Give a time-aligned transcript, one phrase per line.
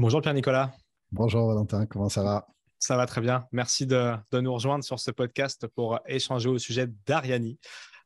[0.00, 0.72] Bonjour Pierre-Nicolas.
[1.12, 2.46] Bonjour Valentin, comment ça va?
[2.78, 3.46] Ça va très bien.
[3.52, 7.58] Merci de, nous rejoindre sur ce podcast pour échanger au sujet d'Ariani.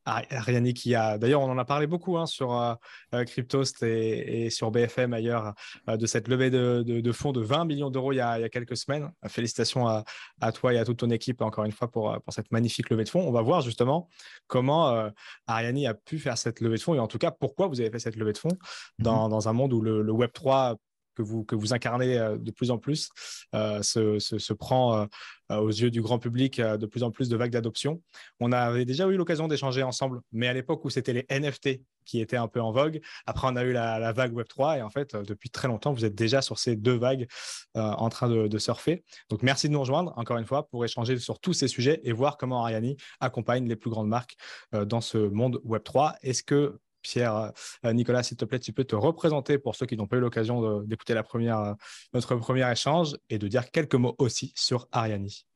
[0.05, 2.75] Ariani qui a, d'ailleurs, on en a parlé beaucoup hein, sur euh,
[3.15, 5.55] euh, Cryptost et, sur BFM ailleurs
[5.89, 9.13] euh, de cette levée de, fonds de 20 millions d'euros il, y a quelques semaines.
[9.29, 12.91] Félicitations à, toi et à toute ton équipe encore une fois pour, pour cette magnifique
[12.91, 13.23] levée de fonds.
[13.23, 14.09] On va voir justement
[14.49, 15.13] comment
[15.47, 17.93] Ariani a pu faire cette levée de fonds et en tout cas pourquoi vous avez
[17.93, 18.59] fait cette levée de fonds
[18.99, 20.77] dans, mmh un monde où le, le Web 3
[21.15, 23.11] que vous, que vous incarnez euh, de plus en plus
[23.55, 25.07] euh, se, se, prend
[25.51, 28.03] euh, aux yeux du grand public de plus en plus de vagues d'adoption.
[28.41, 32.21] On avait déjà eu l'occasion d'échanger ensemble, mais à l'époque où c'était les NFT qui
[32.21, 33.01] étaient un peu en vogue.
[33.27, 36.15] Après, on a eu la, vague Web3 et en fait, depuis très longtemps, vous êtes
[36.15, 37.27] déjà sur ces deux vagues
[37.75, 39.05] en train de, de, surfer.
[39.31, 42.13] Donc, merci de nous rejoindre encore une fois pour échanger sur tous ces sujets et
[42.13, 44.37] voir comment Ariani accompagne les plus grandes marques
[44.73, 46.15] dans ce monde Web3.
[46.23, 47.53] Est-ce que Pierre,
[47.85, 50.21] euh, Nicolas, s'il te plaît, tu peux te représenter pour ceux qui n'ont pas eu
[50.21, 51.75] l'occasion d'écouter euh,
[52.13, 55.47] notre premier échange et de dire quelques mots aussi sur Ariani.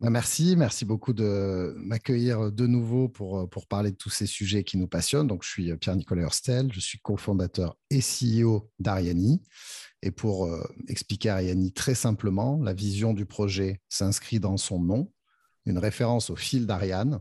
[0.00, 4.26] Bah, merci, merci beaucoup de m'accueillir de nouveau pour, euh, pour parler de tous ces
[4.26, 5.26] sujets qui nous passionnent.
[5.26, 9.42] Donc, je suis Pierre-Nicolas Hurstel, je suis cofondateur et CEO d'Ariani.
[10.02, 10.48] Et pour
[10.86, 15.12] expliquer Ariani très simplement, la vision du projet s'inscrit dans son nom,
[15.66, 17.20] une référence au fil d'Ariane,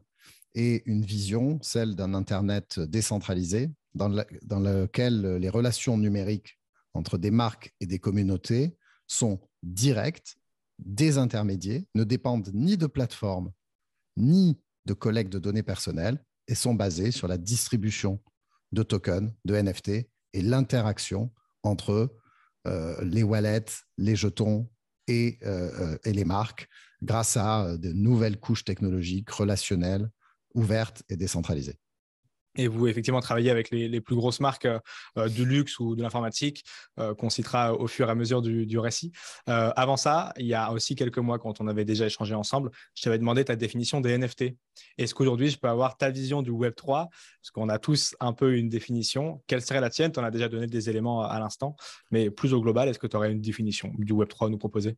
[0.58, 6.60] et une vision, celle d'un Internet décentralisé, dans, lequel les relations numériques
[6.96, 10.36] entre des marques et des communautés sont directes,
[10.80, 13.52] désintermédiées, ne dépendent ni de plateformes,
[14.18, 18.20] ni de collecte de données personnelles, et sont basées sur la distribution
[18.72, 19.90] de tokens, de NFT,
[20.34, 22.16] et l'interaction entre
[22.66, 24.68] euh, les wallets, les jetons
[25.08, 26.68] et, euh, euh, et, les marques
[27.04, 30.10] grâce à de nouvelles couches technologiques, relationnelles,
[30.58, 31.78] ouverte et décentralisée.
[32.58, 34.68] Et vous, effectivement, travaillez avec les, plus grosses marques
[35.18, 36.64] euh, du luxe ou de l'informatique,
[37.00, 39.12] euh, qu'on citera au fur et à mesure du, récit.
[39.48, 42.72] Euh, avant ça, il y a aussi quelques mois, quand on avait déjà échangé ensemble,
[42.96, 44.56] je t'avais demandé ta définition des NFT.
[44.98, 48.34] Est-ce qu'aujourd'hui, je peux avoir ta vision du Web 3 Parce qu'on a tous un
[48.34, 49.44] peu une définition.
[49.46, 50.12] Quelle serait la tienne?
[50.12, 51.76] Tu en as déjà donné des éléments à l'instant.
[52.10, 54.58] Mais plus au global, est-ce que tu aurais une définition du Web 3 à nous
[54.58, 54.98] proposer?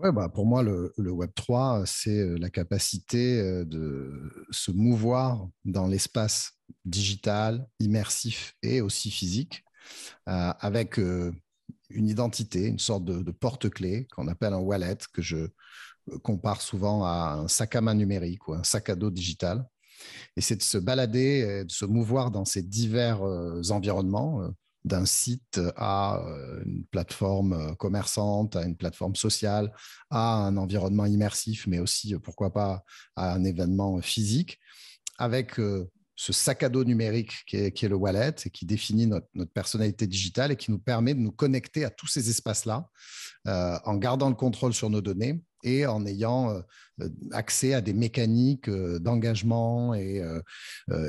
[0.00, 5.48] Ouais, bah pour moi, le, Web 3, c'est euh, la capacité euh, de se mouvoir
[5.64, 6.52] dans l'espace
[6.84, 9.64] digital, immersif et aussi physique,
[10.28, 15.48] euh, avec une identité, une sorte de, porte-clé qu'on appelle un wallet, que je
[16.22, 19.64] compare souvent à un sac à main numérique ou un sac à dos digital.
[20.36, 23.22] Et c'est de se balader, de se mouvoir dans ces divers
[23.70, 24.50] environnements
[24.84, 29.72] d'un site à euh, une plateforme euh, commerçante, à une plateforme sociale,
[30.10, 32.84] à un environnement immersif, mais aussi, euh, pourquoi pas,
[33.16, 34.60] à un événement physique,
[35.18, 35.60] avec
[36.16, 40.50] ce sac à dos numérique qui est, le wallet et qui définit notre, personnalité digitale
[40.50, 42.88] et qui nous permet de nous connecter à tous ces espaces-là
[43.46, 46.60] en gardant le contrôle sur nos données et en ayant
[47.30, 50.20] accès à des mécaniques d'engagement et,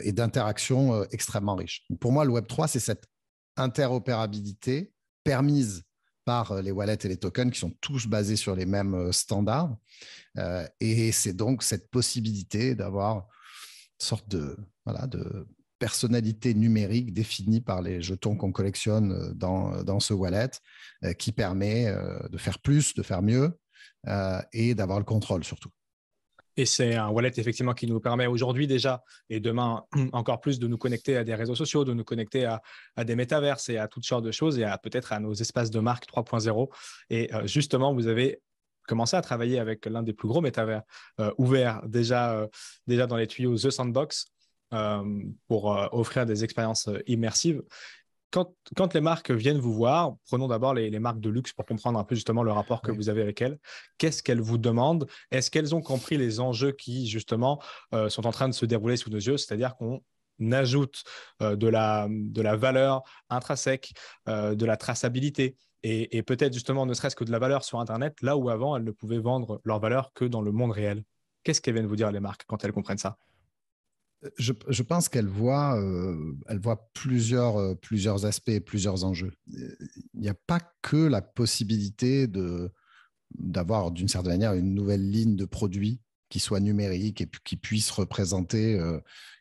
[0.03, 1.84] et d'interaction extrêmement riches.
[2.00, 3.08] Pour moi, le Web3, c'est cette
[3.58, 4.92] interopérabilité
[5.24, 5.84] permise
[6.26, 9.12] par euh, les wallets et les tokens qui sont tous basés sur les mêmes euh,
[9.12, 9.78] standards.
[10.38, 14.58] Euh, et c'est donc cette possibilité d'avoir une sorte de,
[15.78, 20.50] personnalité numérique définie par les jetons qu'on collectionne dans, dans, ce wallet
[21.18, 21.94] qui permet
[22.30, 23.60] de faire plus, de faire mieux
[24.54, 25.70] et d'avoir le contrôle surtout.
[26.58, 29.84] Et c'est un wallet effectivement qui nous permet aujourd'hui déjà et demain
[30.14, 33.70] encore plus de nous connecter à des réseaux sociaux, de nous connecter à, des métaverses
[33.70, 36.70] et à toutes sortes de choses et à peut-être à nos espaces de marque 3.0.
[37.10, 38.42] Et euh, justement, vous avez
[38.88, 40.84] commencé à travailler avec l'un des plus gros métavers
[41.20, 42.48] euh, ouverts déjà, euh,
[42.88, 44.28] déjà dans les tuyaux The Sandbox
[45.48, 47.62] pour offrir des expériences immersives
[48.75, 52.03] quand, les marques viennent vous voir, prenons d'abord les, marques de luxe pour comprendre un
[52.03, 53.57] peu justement le rapport que vous avez avec elles.
[53.97, 55.07] Qu'est-ce qu'elles vous demandent?
[55.31, 57.62] Est-ce qu'elles ont compris les enjeux qui justement
[57.94, 59.38] euh, sont en train de se dérouler sous nos yeux?
[59.38, 60.01] C'est-à-dire qu'on
[60.51, 61.03] ajoute
[61.41, 63.94] euh, de, la, de la valeur intrinsèque,
[64.28, 67.79] euh, de la traçabilité et, et peut-être justement ne serait-ce que de la valeur sur
[67.79, 71.03] Internet, là où avant elles ne pouvaient vendre leur valeur que dans le monde réel.
[71.43, 73.17] Qu'est-ce qu'elles viennent vous dire les marques quand elles comprennent ça?
[74.38, 79.32] Je, pense qu'elle voit, euh, elle voit plusieurs, euh, plusieurs aspects, plusieurs enjeux.
[79.48, 79.76] Il
[80.14, 82.72] n'y a pas que la possibilité de,
[83.38, 87.92] d'avoir d'une certaine manière une nouvelle ligne de produits qui soit numérique et qui puisse
[87.92, 89.00] représenter, euh,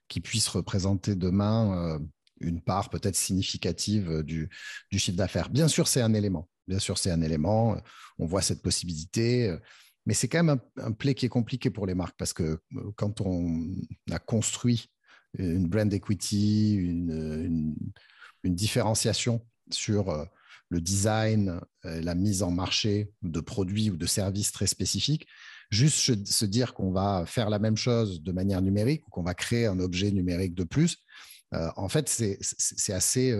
[0.08, 1.98] qui puisse représenter demain
[2.40, 4.50] une part peut-être significative du,
[4.90, 5.48] du chiffre d'affaires.
[5.48, 6.48] Bien sûr, c'est un élément.
[6.68, 7.76] Bien sûr, c'est un élément.
[8.18, 9.56] On voit cette possibilité.
[10.06, 12.92] Mais c'est quand même un, play qui est compliqué pour les marques parce que euh,
[12.96, 13.74] quand on
[14.10, 14.90] a construit
[15.38, 17.74] une brand equity, une,
[18.44, 20.24] différenciation sur, euh,
[20.68, 25.26] le design, la mise en marché de produits ou de services très spécifiques.
[25.70, 29.34] Juste se dire qu'on va faire la même chose de manière numérique ou qu'on va
[29.34, 30.98] créer un objet numérique de plus,
[31.52, 33.36] en fait, c'est assez,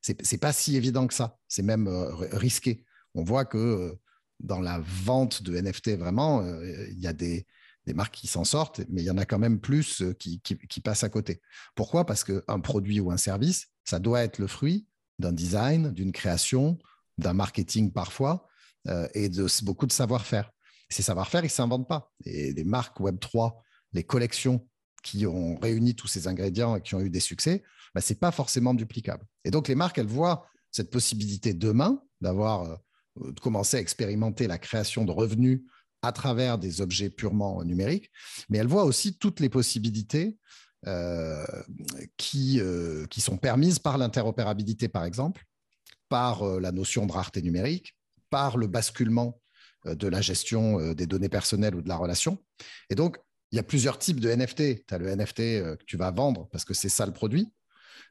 [0.00, 1.38] c'est pas si évident que ça.
[1.46, 1.88] C'est même
[2.32, 2.84] risqué.
[3.14, 3.96] On voit que
[4.42, 7.46] dans la vente de NFT, vraiment, il y a des,
[7.86, 10.80] des marques qui s'en sortent, mais il y en a quand même plus euh, qui,
[10.82, 11.40] passent à côté.
[11.74, 12.06] Pourquoi?
[12.06, 14.86] Parce qu'un produit ou un service, ça doit être le fruit
[15.18, 16.78] d'un design, d'une création,
[17.18, 18.46] d'un marketing parfois,
[18.88, 20.50] euh, et de beaucoup de savoir-faire.
[20.88, 22.12] Ces savoir-faire, ils ne s'inventent pas.
[22.24, 23.52] Et les marques Web3,
[23.92, 24.66] les collections
[25.02, 27.62] qui ont réuni tous ces ingrédients et qui ont eu des succès,
[27.94, 29.24] bah, ce n'est pas forcément duplicable.
[29.44, 32.78] Et donc, les marques, elles voient cette possibilité demain d'avoir
[33.20, 35.62] euh, commencé à expérimenter la création de revenus
[36.02, 38.10] à travers des objets purement numériques,
[38.48, 40.36] mais elle voit aussi toutes les possibilités
[40.86, 41.44] euh,
[42.16, 45.44] qui, euh, qui sont permises par l'interopérabilité, par exemple,
[46.08, 47.96] par la notion de rareté numérique,
[48.30, 49.40] par le basculement
[49.86, 52.38] de la gestion des données personnelles ou de la relation.
[52.90, 53.16] Et donc,
[53.50, 54.86] il y a plusieurs types de NFT.
[54.86, 57.50] Tu as le NFT que tu vas vendre parce que c'est ça le produit,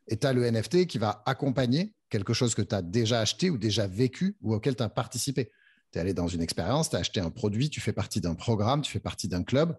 [0.07, 3.49] et tu as le NFT qui va accompagner quelque chose que tu as déjà acheté
[3.49, 5.51] ou déjà vécu ou auquel tu as participé
[5.91, 8.35] tu es allé dans une expérience, tu as acheté un produit, tu fais partie d'un
[8.35, 9.77] programme, tu fais partie d'un club.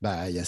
[0.00, 0.44] Bah, y a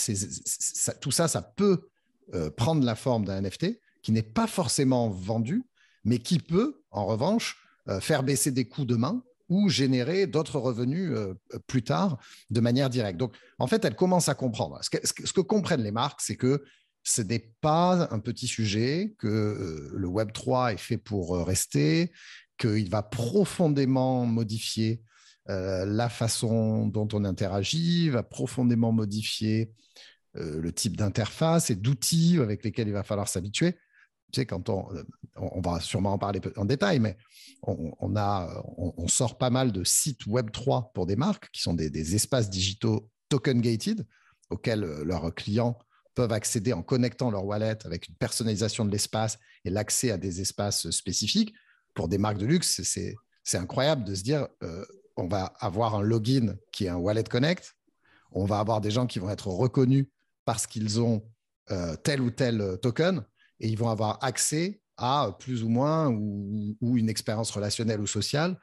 [1.00, 1.88] tout ça, ça peut
[2.34, 5.64] euh, prendre la forme d'un NFT qui n'est pas forcément vendu,
[6.04, 7.56] mais qui peut, en revanche,
[7.88, 11.34] euh, faire baisser des coûts demain ou générer d'autres revenus euh,
[11.66, 12.18] plus tard
[12.50, 13.18] de manière directe.
[13.18, 14.78] Donc, en fait, elle commence à comprendre.
[14.82, 16.62] Ce que, ce que comprennent les marques, c'est que
[17.02, 22.12] ce n'est pas un petit sujet, que le Web 3 est fait pour rester,
[22.58, 25.02] qu'il va profondément modifier
[25.49, 29.73] euh, la façon dont on interagit, va profondément modifier
[30.37, 33.73] euh, le type d'interface et d'outils avec lesquels il va falloir s'habituer.
[34.32, 35.02] Tu sais, quand on, euh,
[35.64, 37.17] va sûrement en parler en détail, mais
[37.62, 41.91] on, a, on, sort pas mal de sites Web3 pour des marques qui sont des,
[41.91, 44.06] des espaces digitaux token gated
[44.50, 45.76] auxquels leurs clients
[46.20, 50.43] peuvent accéder en connectant leur wallet avec une personnalisation de l'espace et l'accès à des
[50.43, 51.55] espaces spécifiques.
[51.94, 54.84] Pour des marques de luxe, c'est incroyable de se dire euh,
[55.17, 57.75] on va avoir un login qui est un Wallet Connect,
[58.32, 60.08] on va avoir des gens qui vont être reconnus
[60.44, 61.22] parce qu'ils ont
[61.70, 63.25] euh, tel ou tel token
[63.58, 68.61] et ils vont avoir accès à plus ou moins ou une expérience relationnelle ou sociale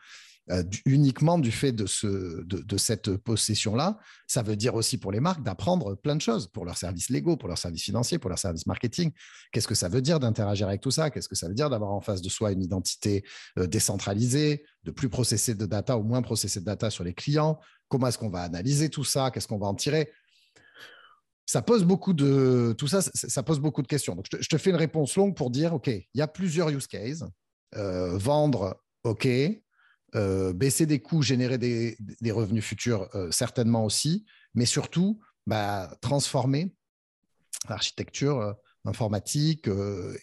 [0.50, 4.00] euh, uniquement du fait de, ce, de, cette possession-là.
[4.28, 7.36] Ça veut dire aussi pour les marques d'apprendre plein de choses pour leurs services légaux,
[7.36, 9.12] pour leurs services financiers, pour leurs services marketing.
[9.52, 11.10] Qu'est-ce que ça veut dire d'interagir avec tout ça?
[11.10, 13.26] Qu'est-ce que ça veut dire d'avoir en face de soi une identité
[13.60, 17.60] euh, décentralisée, de plus processer de data ou moins processer de data sur les clients?
[17.90, 19.32] Comment est-ce qu'on va analyser tout ça?
[19.32, 20.14] Qu'est-ce qu'on va en tirer?
[21.46, 24.16] Ça pose beaucoup de tout ça, ça pose beaucoup de questions.
[24.16, 26.88] Donc, je te, fais une réponse longue pour dire, OK, il y a plusieurs use
[26.88, 27.24] cases.
[27.76, 29.28] Euh, vendre, OK.
[30.16, 31.98] Euh, baisser des coûts, générer des,
[32.32, 36.74] revenus futurs, euh, certainement aussi, mais surtout bah, transformer
[37.68, 38.54] l'architecture euh,
[38.86, 39.68] informatique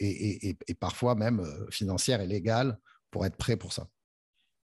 [0.00, 2.78] et, parfois même financière et légale
[3.10, 3.88] pour être prêt pour ça.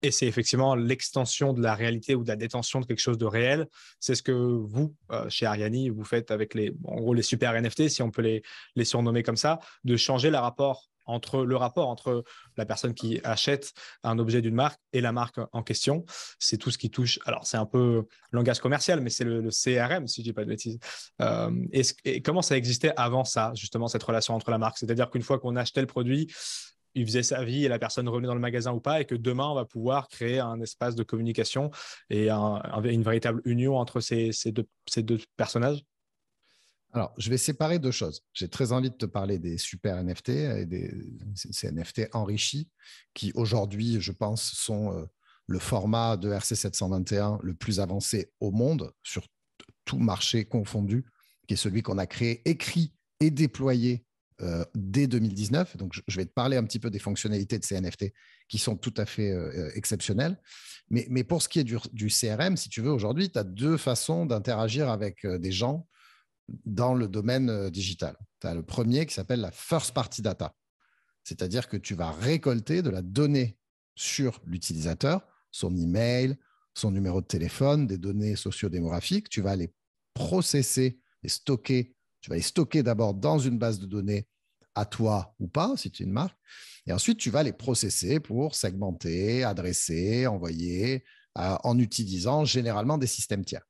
[0.01, 3.25] Et c'est effectivement l'extension de la réalité ou de la détention de quelque chose de
[3.25, 3.67] réel.
[4.01, 4.93] C'est ce que vous,
[5.29, 8.43] chez Ariani, vous faites avec les, en gros, les super NFT, si on peut les,
[8.75, 12.23] les surnommer comme ça, de changer le rapport entre le rapport entre
[12.57, 13.73] la personne qui achète
[14.03, 16.05] un objet d'une marque et la marque en question.
[16.39, 17.19] C'est tout ce qui touche.
[17.25, 20.49] Alors, c'est un peu langage commercial, mais c'est le, CRM, si je dis pas de
[20.49, 20.79] bêtises.
[21.21, 24.77] Euh, et, comment ça existait avant ça, justement, cette relation entre la marque?
[24.77, 26.27] C'est-à-dire qu'une fois qu'on achetait le produit,
[26.95, 29.15] il faisait sa vie et la personne revenait dans le magasin ou pas, et que
[29.15, 31.69] demain, on va pouvoir créer un espace de communication
[32.09, 35.83] et une véritable union entre ces, deux, ces deux personnages?
[36.93, 38.23] Alors, je vais séparer deux choses.
[38.33, 40.91] J'ai très envie de te parler des super NFT et des
[41.35, 42.69] ces NFT enrichis
[43.13, 45.05] qui aujourd'hui, je pense, sont euh,
[45.47, 49.27] le format de RC721 le plus avancé au monde sur
[49.85, 51.05] tout marché confondu,
[51.47, 54.05] qui est celui qu'on a créé, écrit et déployé
[54.41, 55.77] euh, dès 2019.
[55.77, 58.13] Donc, je vais te parler un petit peu des fonctionnalités de ces NFT
[58.47, 60.39] qui sont tout à fait euh, exceptionnelles.
[60.89, 64.25] Mais, pour ce qui est du CRM, si tu veux, aujourd'hui, tu as deux façons
[64.25, 65.85] d'interagir avec des gens
[66.65, 68.15] dans le domaine euh, digital.
[68.41, 70.55] Tu as le premier qui s'appelle la first party data,
[71.23, 73.57] c'est-à-dire que tu vas récolter de la donnée
[73.95, 76.37] sur l'utilisateur, son email,
[76.73, 79.73] son numéro de téléphone, des données sociodémographiques, tu vas les
[80.13, 84.27] processer, les stocker, tu vas les stocker d'abord dans une base de données
[84.75, 86.37] à toi ou pas, si tu es une marque,
[86.85, 91.03] et ensuite tu vas les processer pour segmenter, adresser, envoyer,
[91.37, 93.65] euh, en utilisant généralement des systèmes tiers.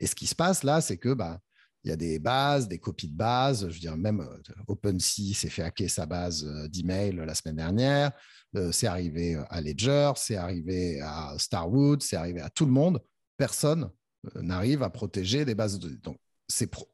[0.00, 1.40] Et ce qui se passe là, c'est que bah,
[1.84, 3.68] il y a des bases, des copies de bases.
[3.68, 7.56] Je veux dire, même euh, OpenSea s'est fait hacker sa base euh, d'email la semaine
[7.56, 8.12] dernière.
[8.56, 13.02] Euh, c'est arrivé à Ledger, c'est arrivé à Starwood, c'est arrivé à tout le monde.
[13.36, 13.90] Personne
[14.36, 16.00] n'arrive à protéger des bases de données.
[16.02, 16.18] Donc,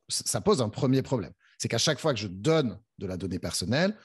[0.09, 1.33] ça pose un premier problème.
[1.59, 3.97] C'est qu'à chaque fois que je donne de la donnée personnelle,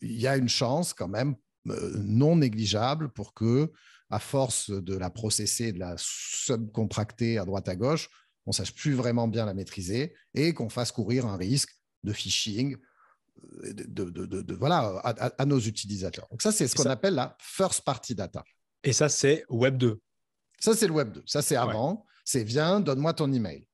[0.00, 3.70] il y a une chance quand même non négligeable pour que,
[4.10, 8.10] à force de la processer, de la subcontracter à droite à gauche,
[8.48, 11.68] on ne sache plus vraiment bien la maîtriser et qu'on fasse courir un risque
[12.02, 12.78] de phishing
[13.62, 16.26] euh, de, voilà, à, nos utilisateurs.
[16.30, 18.42] Donc ça, c'est ce qu'on appelle la first party data.
[18.82, 20.00] Et ça, c'est Web 2.
[20.60, 21.22] Ça, c'est le Web 2.
[21.26, 22.06] Ça, c'est avant.
[22.24, 23.66] C'est viens, donne-moi ton email.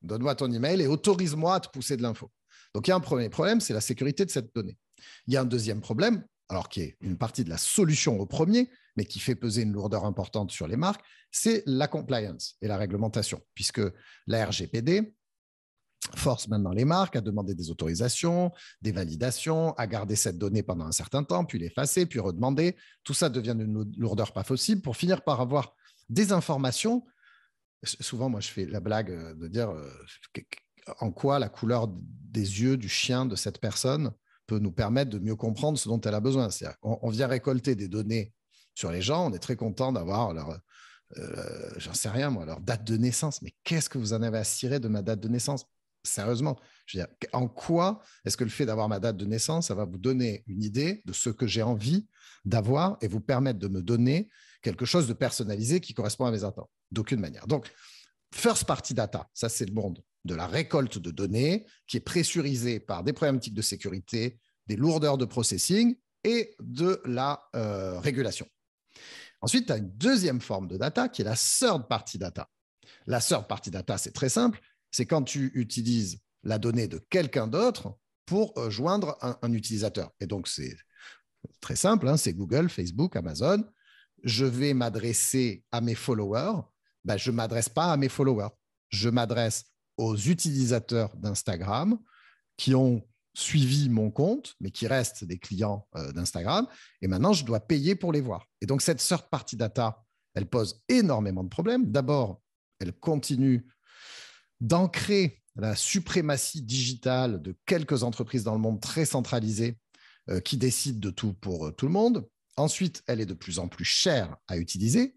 [0.00, 2.32] Donne-moi ton email et autorise-moi à te pousser de l'info.
[2.72, 4.78] Donc, il y a un premier problème, c'est la sécurité de cette donnée.
[5.26, 8.26] Il y a un deuxième problème, alors qui est une partie de la solution au
[8.26, 12.68] premier, mais qui fait peser une lourdeur importante sur les marques, c'est la compliance et
[12.68, 13.82] la réglementation, puisque
[14.26, 15.14] la RGPD
[16.14, 20.86] force maintenant les marques à demander des autorisations, des validations, à garder cette donnée pendant
[20.86, 22.76] un certain temps, puis l'effacer, puis redemander.
[23.02, 25.74] Tout ça devient une lourdeur pas possible pour finir par avoir
[26.08, 27.04] des informations.
[27.82, 29.90] Souvent, moi, je fais la blague euh, de dire euh,
[31.00, 34.12] en quoi la couleur des yeux du chien de cette personne
[34.46, 36.48] peut nous permettre de mieux comprendre ce dont elle a besoin.
[36.82, 38.32] On, on vient récolter des données
[38.74, 40.60] sur les gens, on est très content d'avoir leur,
[41.18, 43.42] euh, j'en sais rien moi, leur date de naissance.
[43.42, 45.64] Mais qu'est-ce que vous en avez à cirer de ma date de naissance?
[46.04, 47.00] Sérieusement, je
[47.32, 50.44] en quoi est-ce que le fait d'avoir ma date de naissance, ça va vous donner
[50.46, 52.06] une idée de ce que j'ai envie
[52.44, 54.28] d'avoir et vous permettre de me donner
[54.62, 56.70] quelque chose de personnalisé qui correspond à mes attentes?
[56.92, 57.46] D'aucune manière.
[57.48, 57.72] Donc,
[58.32, 62.80] first party data, ça c'est le monde de la récolte de données qui est pressurisée
[62.80, 68.46] par des problématiques de sécurité, des lourdeurs de processing et de la euh, régulation.
[69.40, 72.48] Ensuite, tu as une deuxième forme de data qui est la third party data.
[73.06, 77.46] La third party data, c'est très simple, c'est quand tu utilises la donnée de quelqu'un
[77.46, 80.10] d'autre pour euh, joindre un, utilisateur.
[80.20, 80.76] Et donc, c'est
[81.60, 83.64] très simple, hein, c'est Google, Facebook, Amazon.
[84.24, 86.62] Je vais m'adresser à mes followers.
[87.04, 88.48] Ben, je ne m'adresse pas à mes followers.
[88.88, 89.64] Je m'adresse
[89.96, 91.98] aux utilisateurs d'Instagram
[92.56, 93.02] qui ont
[93.34, 96.66] suivi mon compte, mais qui restent des clients euh, d'Instagram.
[97.02, 98.46] Et maintenant, je dois payer pour les voir.
[98.60, 100.02] Et donc, cette third party data,
[100.34, 101.90] elle pose énormément de problèmes.
[101.90, 102.40] D'abord,
[102.78, 103.66] elle continue
[104.60, 109.78] d'ancrer la suprématie digitale de quelques entreprises dans le monde très centralisées
[110.30, 112.26] euh, qui décident de tout pour euh, tout le monde.
[112.56, 115.16] Ensuite, elle est de plus en plus chère à utiliser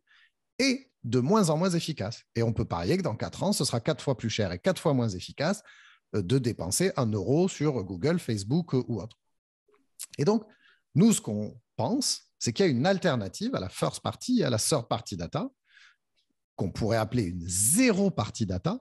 [0.60, 2.24] et de moins en moins efficace.
[2.36, 4.60] Et on peut parier que dans quatre ans, ce sera quatre fois plus cher et
[4.60, 5.64] quatre fois moins efficace
[6.16, 9.18] euh, de dépenser un euro sur Google, Facebook euh, ou autre.
[10.18, 10.44] Et donc,
[10.96, 14.44] nous, ce qu'on pense, c'est qu'il y a une alternative à la first party et
[14.44, 15.50] à la third party data,
[16.56, 18.80] qu'on pourrait appeler une zéro party data,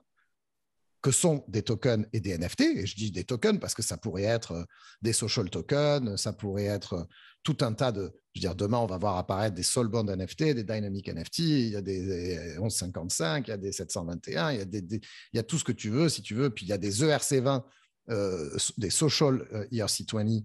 [1.01, 2.61] que sont des tokens et des NFT.
[2.61, 4.63] Et je dis des tokens parce que ça pourrait être euh,
[5.01, 7.03] des social tokens, ça pourrait être euh,
[7.43, 8.11] tout un tas de.
[8.33, 11.69] Je veux dire, demain, on va voir apparaître des Soulbound NFT, des Dynamic NFT, il
[11.69, 15.01] y a des 1155, il y a des 721, il y a, des, il
[15.33, 16.49] y a tout ce que tu veux, si tu veux.
[16.49, 17.63] Puis il y a des ERC20,
[18.09, 20.43] euh, des Social ERC20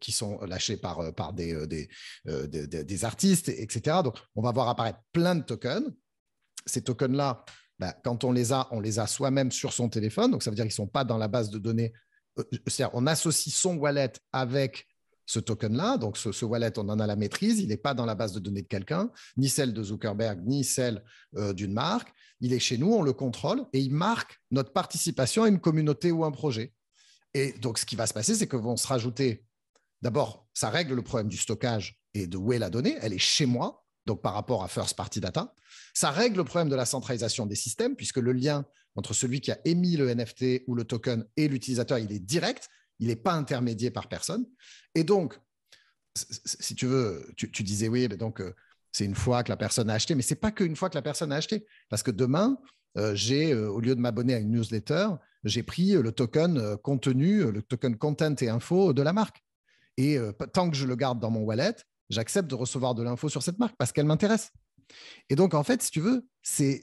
[0.00, 1.88] qui sont lâchés par, des, des,
[2.24, 3.98] des, des, artistes, etc.
[4.02, 5.92] Donc, on va voir apparaître plein de tokens.
[6.64, 7.44] Ces tokens-là,
[7.84, 10.30] bah, quand on les a, on les a soi-même sur son téléphone.
[10.30, 11.92] Donc, ça veut dire qu'ils ne sont pas dans la base de données.
[12.38, 14.88] Euh, c'est-à-dire, on associe son wallet avec
[15.26, 15.98] ce token-là.
[15.98, 17.60] Donc, ce, wallet, on en a la maîtrise.
[17.60, 20.64] Il n'est pas dans la base de données de quelqu'un, ni celle de Zuckerberg, ni
[20.64, 21.04] celle
[21.36, 22.08] euh, d'une marque.
[22.40, 26.10] Il est chez nous, on le contrôle et il marque notre participation à une communauté
[26.10, 26.72] ou un projet.
[27.34, 29.44] Et donc, ce qui va se passer, c'est que vont se rajouter.
[30.00, 32.96] D'abord, ça règle le problème du stockage et de où est la donnée.
[33.02, 35.54] Elle est chez moi donc par rapport à First Party Data.
[35.94, 39.52] Ça règle le problème de la centralisation des systèmes, puisque le lien entre celui qui
[39.52, 43.32] a émis le NFT ou le token et l'utilisateur, il est direct, il n'est pas
[43.32, 44.44] intermédié par personne.
[44.94, 45.38] Et donc,
[46.16, 48.54] si tu veux, tu, disais oui, mais donc euh,
[48.92, 51.02] c'est une fois que la personne a acheté, mais c'est pas qu'une fois que la
[51.02, 52.56] personne a acheté, parce que demain,
[52.96, 55.08] euh, j'ai, euh, au lieu de m'abonner à une newsletter,
[55.42, 59.44] j'ai pris le token contenu, le token content et info de la marque.
[59.96, 60.18] Et
[60.54, 61.76] tant que je le garde dans mon wallet,
[62.08, 64.50] j'accepte de recevoir de l'info sur cette marque parce qu'elle m'intéresse.
[65.30, 66.82] Et donc, en fait, si tu veux, c'est,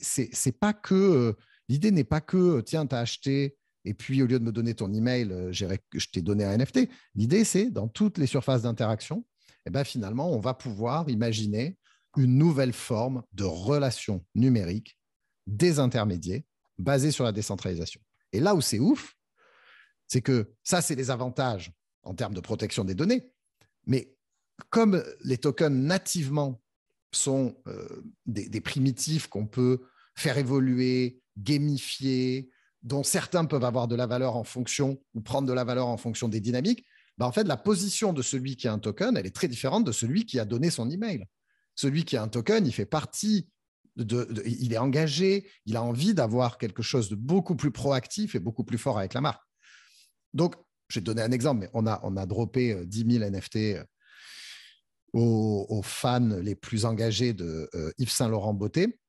[0.59, 0.95] pas que.
[0.95, 1.33] Euh,
[1.69, 4.51] l'idée n'est pas que, euh, tiens, tu as acheté et puis au lieu de me
[4.51, 6.89] donner ton email, euh, je t'ai donné un NFT.
[7.15, 9.25] L'idée, c'est dans toutes les surfaces d'interaction,
[9.65, 11.77] eh ben, finalement, on va pouvoir imaginer
[12.17, 14.97] une nouvelle forme de relation numérique
[15.47, 16.41] des intermédiaires
[16.77, 18.01] basée sur la décentralisation.
[18.33, 19.15] Et là où c'est ouf,
[20.07, 21.71] c'est que ça, c'est les avantages
[22.03, 23.31] en termes de protection des données.
[23.85, 24.15] Mais
[24.69, 26.60] comme les tokens nativement
[27.11, 29.81] sont euh, des, primitifs qu'on peut
[30.15, 32.49] faire évoluer, gamifier,
[32.83, 35.97] dont certains peuvent avoir de la valeur en fonction ou prendre de la valeur en
[35.97, 36.85] fonction des dynamiques,
[37.17, 39.85] bah, en fait, la position de celui qui a un token, elle est très différente
[39.85, 41.25] de celui qui a donné son email.
[41.75, 43.47] Celui qui a un token, il fait partie
[43.97, 48.63] il est engagé, il a envie d'avoir quelque chose de beaucoup plus proactif et beaucoup
[48.63, 49.43] plus fort avec la marque.
[50.33, 50.55] Donc,
[50.89, 53.85] te donner un exemple, mais on a, on a droppé 10 000 NFT
[55.13, 58.99] aux, fans les plus engagés de euh, Yves Saint-Laurent Beauté.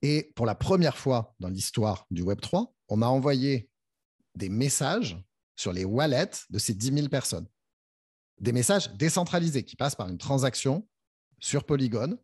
[0.00, 3.68] Et pour la première fois dans l'histoire du Web3, on a envoyé
[4.34, 5.18] des messages
[5.56, 7.46] sur les wallets de ces 10 000 personnes.
[8.40, 10.88] Des messages décentralisés qui passent par une transaction
[11.38, 12.18] sur Polygon.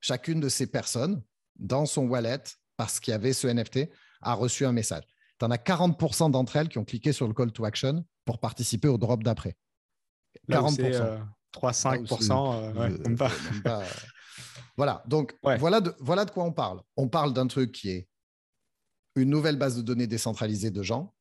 [0.00, 1.22] Chacune de ces personnes,
[1.56, 2.42] dans son wallet,
[2.76, 3.90] parce qu'il y avait ce NFT,
[4.20, 5.02] a reçu un message.
[5.38, 8.38] Tu en as 40% d'entre elles qui ont cliqué sur le call to action pour
[8.38, 9.56] participer au drop d'après.
[10.48, 11.20] 40%.
[11.54, 13.84] 3-5%, euh,
[14.76, 16.80] Voilà, donc voilà, de, voilà de quoi on parle.
[16.96, 18.08] On parle d'un truc qui est
[19.16, 21.14] une nouvelle base de données décentralisée de gens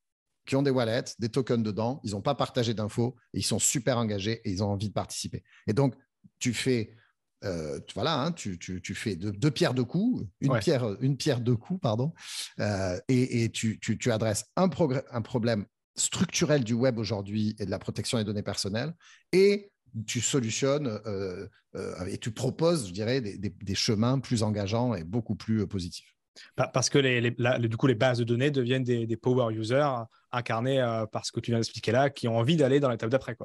[0.45, 3.97] qui ont des wallets, des tokens dedans, ils n'ont pas partagé d'infos, ils sont super
[3.97, 5.43] engagés et ils ont envie de participer.
[5.67, 5.93] Et donc,
[6.39, 6.95] tu fais,
[7.43, 11.57] euh, voilà, hein, tu, tu, fais deux, pierres deux coups, une, pierre, une pierre deux
[11.57, 12.13] coups, pardon,
[12.59, 14.69] euh, et, et tu, tu, adresses un,
[15.11, 15.65] un problème
[15.95, 18.93] structurel du web aujourd'hui et de la protection des données personnelles
[19.33, 19.71] et
[20.05, 25.35] tu solutionnes euh, euh, et tu proposes, je dirais, des, chemins plus engageants et beaucoup
[25.35, 26.15] plus euh, positifs.
[26.55, 30.77] Parce que les, du coup, les bases de données deviennent des, power users incarnés
[31.11, 33.35] par ce que tu viens d'expliquer là, qui ont envie d'aller dans l'étape d'après.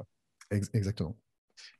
[0.51, 1.17] Exactement.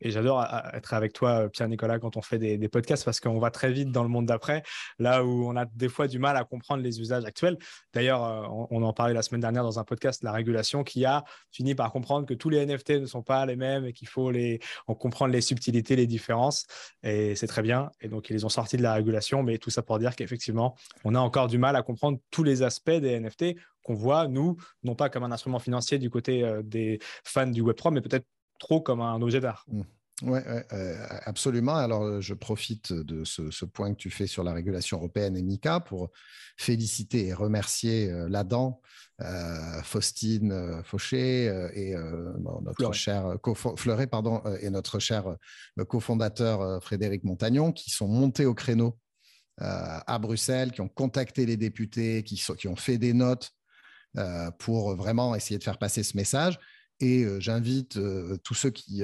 [0.02, 3.72] Et j'adore être avec toi, Pierre-Nicolas, quand on fait des, podcasts parce qu'on va très
[3.72, 4.63] vite dans le monde d'après,
[4.98, 7.58] là où on a des fois du mal à comprendre les usages actuels.
[7.94, 11.24] D'ailleurs, euh, on, en parlait la semaine dernière dans un podcast, la régulation, qui a
[11.52, 14.32] fini par comprendre que tous les NFT ne sont pas les mêmes et qu'il faut
[14.32, 16.66] les, comprendre les subtilités, les différences.
[17.04, 17.92] Et c'est très bien.
[18.02, 19.44] Et donc, ils les ont sortis de la régulation.
[19.44, 22.63] Mais tout ça pour dire qu'effectivement, on a encore du mal à comprendre tous les
[22.63, 26.62] aspects des NFT qu'on voit, nous, non pas comme un instrument financier du côté euh,
[26.63, 28.25] des fans du Web3, mais peut-être
[28.60, 29.66] trop comme un objet d'art.
[29.68, 29.82] Mmh.
[30.22, 30.40] Oui,
[30.72, 31.76] euh, absolument.
[31.76, 35.42] Alors, euh, je profite de ce, point que tu fais sur la régulation européenne et
[35.42, 36.12] MICA pour
[36.56, 38.82] féliciter et remercier euh, l'ADAN,
[39.84, 41.96] Faustine Fauché et
[42.62, 43.38] notre cher
[43.78, 45.38] Fleuret, pardon, et notre cher
[45.88, 49.00] cofondateur Frédéric Montagnon, qui sont montés au créneau
[49.60, 53.54] à Bruxelles, qui ont contacté les députés, qui, qui ont fait des notes
[54.58, 56.60] pour vraiment essayer de faire passer ce message.
[57.04, 58.00] Et j'invite
[58.44, 59.02] tous ceux qui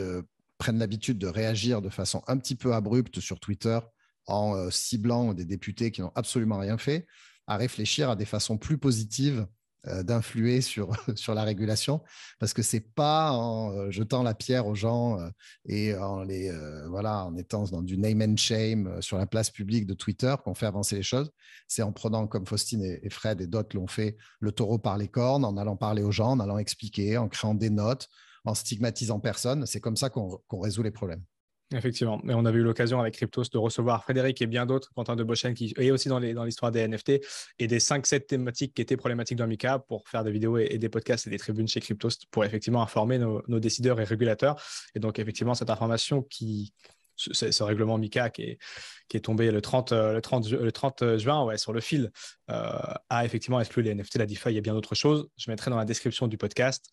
[0.58, 3.78] prennent l'habitude de réagir de façon un petit peu abrupte sur Twitter
[4.26, 7.06] en ciblant des députés qui n'ont absolument rien fait,
[7.46, 9.46] à réfléchir à des façons plus positives euh,
[9.86, 12.02] d'influer sur, sur la régulation
[12.40, 15.30] parce que c'est pas en euh, jetant la pierre aux gens euh,
[15.66, 16.52] et en les
[16.90, 20.54] voilà en étant dans du name and shame sur la place publique de Twitter qu'on
[20.54, 21.32] fait avancer les choses.
[21.68, 25.08] C'est en prenant comme Faustine et, Fred et d'autres l'ont fait le taureau par les
[25.08, 28.10] cornes en allant parler aux gens en allant expliquer en créant des notes
[28.46, 29.66] en stigmatisant personne.
[29.66, 31.24] C'est comme ça qu'on résout les problèmes
[31.72, 35.16] Effectivement, mais on avait eu l'occasion avec Cryptos de recevoir Frédéric et bien d'autres, Quentin
[35.16, 37.22] de Bochen, qui est aussi dans l'histoire des NFT,
[37.60, 40.90] et des 5-7 thématiques qui étaient problématiques dans Mika pour faire des vidéos et, des
[40.90, 44.60] podcasts et des tribunes chez Cryptos pour effectivement informer nos, décideurs et régulateurs.
[44.96, 46.74] Et donc, effectivement, cette information qui,
[47.16, 48.60] ce, règlement MICA qui est,
[49.10, 52.12] qui est tombé le 30, euh, le 30, le 30 juin ouais, sur le fil,
[52.50, 52.72] euh,
[53.10, 55.28] a effectivement exclu les NFT, la DeFi et bien d'autres choses.
[55.38, 56.86] Je mettrai dans la description du podcast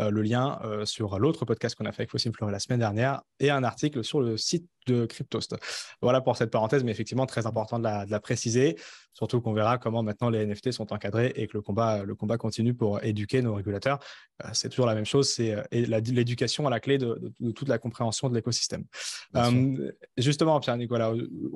[0.00, 3.22] euh, le lien sur l'autre podcast qu'on a fait avec Fossil Fleury la semaine dernière
[3.38, 5.54] et un article sur le site de Cryptost.
[6.02, 8.76] Voilà pour cette parenthèse, mais effectivement très important de la, de la préciser,
[9.12, 12.38] surtout qu'on verra comment maintenant les NFT sont encadrés et que le combat, le combat
[12.38, 13.98] continue pour éduquer nos régulateurs.
[14.52, 18.28] c'est toujours la même chose, c'est l'éducation à la clé de, de, toute la compréhension
[18.28, 18.84] de l'écosystème.
[20.16, 21.12] justement, Pierre-Nicolas,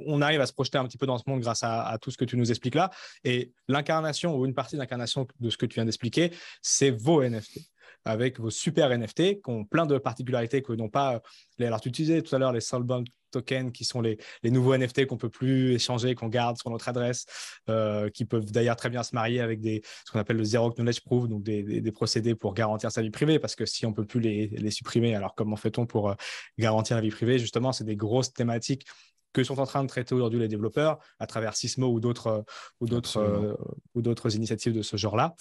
[0.06, 2.16] on arrive à se projeter un petit peu dans ce monde grâce à, tout ce
[2.16, 2.90] que tu nous expliques là.
[3.24, 7.22] Et l'incarnation ou une partie de l'incarnation de ce que tu viens d'expliquer, c'est vos
[7.22, 7.58] NFT
[8.04, 11.22] avec vos super NFT qui ont plein de particularités que n'ont pas.
[11.58, 15.06] Les, alors, tu utilisais tout à l'heure les soulbound tokens qui sont les, nouveaux NFT
[15.06, 17.26] qu'on peut plus échanger, qu'on garde sur notre adresse,
[17.68, 20.70] euh, qui peuvent d'ailleurs très bien se marier avec des, ce qu'on appelle le Zero
[20.70, 24.04] Knowledge Proof, donc des, procédés pour garantir sa vie privée, parce que si on peut
[24.04, 26.14] plus les, supprimer, alors comment fait-on pour euh,
[26.58, 27.38] garantir la vie privée?
[27.38, 28.86] Justement, c'est des grosses thématiques
[29.34, 32.42] que sont en train de traiter aujourd'hui les développeurs à travers Sismo ou d'autres euh,
[32.80, 33.54] ou d'autres euh,
[33.94, 35.34] ou d'autres initiatives de ce genre-là.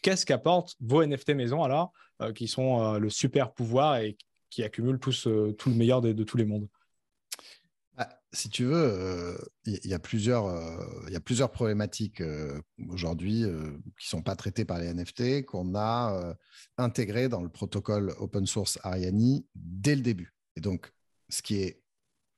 [0.00, 4.16] Qu'est-ce qu'apportent vos NFT maison alors, euh, qui sont le super pouvoir et
[4.48, 5.28] qui accumulent tous,
[5.58, 6.68] tout le meilleur de, tous les mondes?
[7.96, 10.44] Bah, si tu veux, il y, a plusieurs,
[11.06, 12.22] il y a plusieurs problématiques
[12.90, 13.44] aujourd'hui
[13.98, 16.34] qui sont pas traitées par les NFT, qu'on a
[16.76, 20.34] intégrées dans le protocole open source Ariani dès le début.
[20.56, 20.92] Et donc,
[21.30, 21.81] ce qui est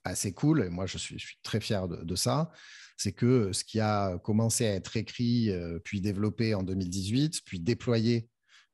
[0.04, 2.52] assez cool, et moi je suis, très fier de, ça,
[2.96, 7.58] c'est que ce qui a commencé à être écrit, euh, puis développé en 2018, puis
[7.58, 8.28] déployé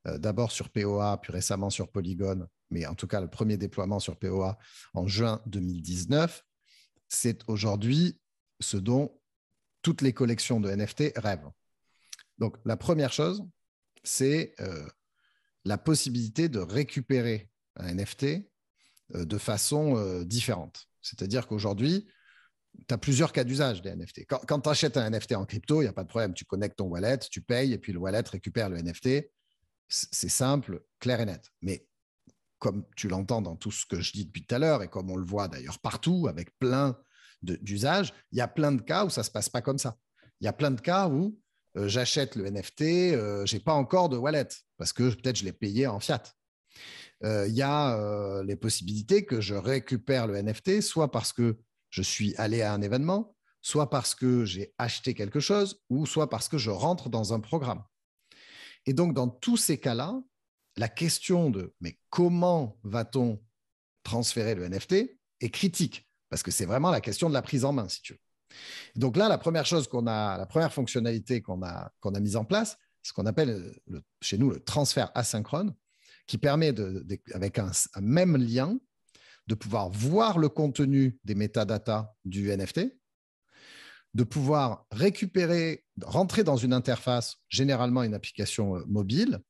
[0.07, 3.99] euh, d'abord sur POA, puis récemment sur Polygon, mais en tout cas le premier déploiement
[3.99, 4.57] sur POA
[4.93, 6.43] en juin 2019,
[7.07, 8.19] c'est aujourd'hui
[8.59, 9.17] ce dont
[9.81, 11.49] toutes les collections de NFT rêvent.
[12.37, 13.43] Donc la première chose,
[14.03, 14.87] c'est euh,
[15.65, 18.47] la possibilité de récupérer un NFT
[19.13, 20.90] de façon différente.
[21.01, 22.07] C'est-à-dire qu'aujourd'hui,
[22.87, 24.25] tu as plusieurs cas d'usage des NFT.
[24.27, 26.33] Quand, tu achètes un NFT en crypto, il n'y a pas de problème.
[26.33, 29.29] Tu connectes ton wallet, tu payes, et puis le wallet récupère le NFT.
[29.87, 31.49] C'est simple, clair et net.
[31.61, 31.85] Mais
[32.59, 35.09] comme tu l'entends dans tout ce que je dis depuis tout à l'heure, et comme
[35.09, 36.97] on le voit d'ailleurs partout, avec plein
[37.41, 39.97] d'usages, il y a plein de cas où ça ne se passe pas comme ça.
[40.39, 41.37] Il y a plein de cas où
[41.77, 45.45] euh, j'achète le NFT, euh, je n'ai pas encore de wallet, parce que peut-être je
[45.45, 46.23] l'ai payé en fiat.
[47.23, 51.57] Euh, il y a les possibilités que je récupère le NFT, soit parce que
[51.89, 56.29] je suis allé à un événement, soit parce que j'ai acheté quelque chose, ou soit
[56.29, 57.83] parce que je rentre dans un programme.
[58.85, 60.19] Et donc, dans tous ces cas-là,
[60.77, 63.41] la question de mais comment va-t-on
[64.03, 67.73] transférer le NFT est critique, parce que c'est vraiment la question de la prise en
[67.73, 68.19] main, si tu veux.
[68.95, 72.35] Donc là, la première chose qu'on a, la première fonctionnalité qu'on a, qu'on a mise
[72.35, 73.79] en place, ce qu'on appelle
[74.21, 75.73] chez nous le transfert asynchrone,
[76.31, 76.73] qui permet,
[77.33, 78.79] avec un, même lien,
[79.47, 82.97] de pouvoir voir le contenu des métadatas du NFT,
[84.13, 89.41] de pouvoir récupérer, rentrer dans une interface, généralement une application euh, mobile,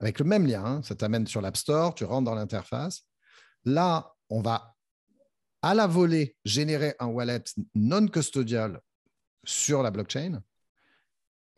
[0.00, 0.64] avec le même lien.
[0.64, 0.82] Hein.
[0.82, 3.02] ça t'amène sur l'App Store, tu rentres dans l'interface.
[3.66, 4.76] Là, on va
[5.60, 7.44] à la volée générer un wallet
[7.74, 8.80] non custodial
[9.44, 10.40] sur la blockchain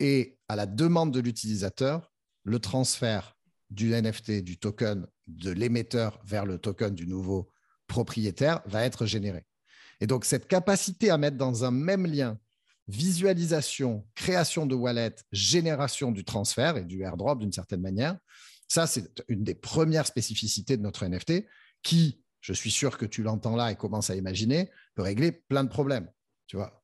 [0.01, 2.11] et à la demande de l'utilisateur,
[2.43, 3.37] le transfert
[3.71, 7.49] du NFT, du token de l'émetteur vers le token du nouveau
[7.87, 9.45] propriétaire va être généré.
[10.01, 12.37] Et donc, cette capacité à mettre dans un même lien
[12.87, 18.17] visualisation, création de wallet, génération du transfert et du airdrop d'une certaine manière,
[18.67, 21.45] ça, c'est une des premières spécificités de notre NFT
[21.83, 25.63] qui, je suis sûr que tu l'entends là et commences à imaginer, peut régler plein
[25.63, 26.09] de problèmes.
[26.47, 26.83] Tu vois,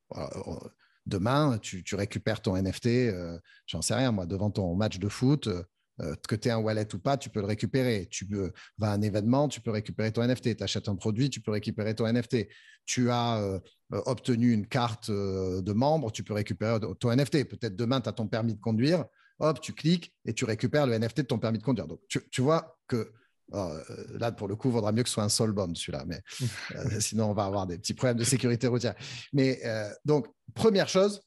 [1.05, 5.47] demain, tu, récupères ton NFT, euh, j'en sais rien, moi, devant ton match de foot,
[5.47, 5.63] euh,
[6.01, 8.07] euh, que tu aies un wallet ou pas, tu peux le récupérer.
[8.11, 10.57] Tu peux, vas à un événement, tu peux récupérer ton NFT.
[10.57, 12.47] Tu achètes un produit, tu peux récupérer ton NFT.
[12.85, 13.59] Tu as euh,
[13.93, 17.45] euh, obtenu une carte de membre, tu peux récupérer ton NFT.
[17.45, 19.05] Peut-être demain, tu as ton permis de conduire.
[19.39, 21.87] Hop, tu cliques et tu récupères le NFT de ton permis de conduire.
[21.87, 23.11] Donc, tu, vois que
[23.51, 26.05] là, pour le coup, il vaudra mieux que ce soit un sol bond, celui-là.
[26.05, 26.21] Mais
[26.99, 28.95] sinon, on va avoir des petits problèmes de sécurité routière.
[29.33, 29.61] Mais
[30.05, 31.21] donc, première chose,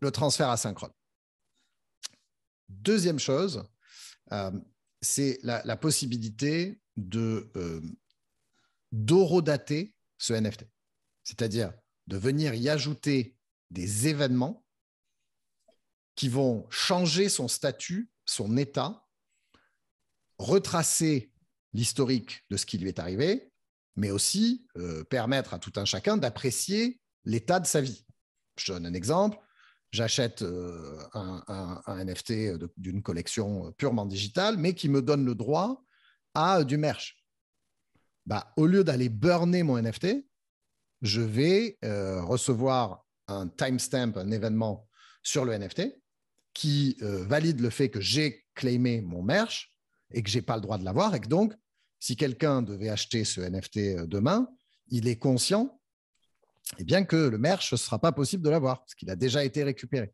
[0.00, 0.92] le transfert asynchrone.
[2.68, 3.64] Deuxième chose,
[5.00, 7.80] c'est la, possibilité de euh,
[8.92, 10.66] d'horodater ce NFT.
[11.24, 11.72] C'est-à-dire
[12.06, 13.36] de venir y ajouter
[13.70, 14.64] des événements
[16.16, 19.06] qui vont changer son statut, son état,
[20.38, 21.32] retracer
[21.72, 23.52] l'historique de ce qui lui est arrivé,
[23.96, 28.04] mais aussi euh, permettre à tout un chacun d'apprécier l'état de sa vie.
[28.56, 29.38] Je donne un exemple
[29.92, 35.82] j'achète euh, un, NFT d'une collection purement digitale, mais qui me donne le droit
[36.34, 37.24] à du merch.
[38.26, 40.26] Bah, au lieu d'aller burner mon NFT,
[41.02, 44.88] je vais euh, recevoir un timestamp, un événement
[45.22, 45.82] sur le NFT
[46.52, 49.74] qui euh, valide le fait que j'ai claimé mon merch
[50.12, 51.14] et que je n'ai pas le droit de l'avoir.
[51.14, 51.54] Et donc,
[51.98, 54.48] si quelqu'un devait acheter ce NFT demain,
[54.88, 55.79] il est conscient
[56.78, 59.44] et bien que le merch, ne sera pas possible de l'avoir, parce qu'il a déjà
[59.44, 60.12] été récupéré.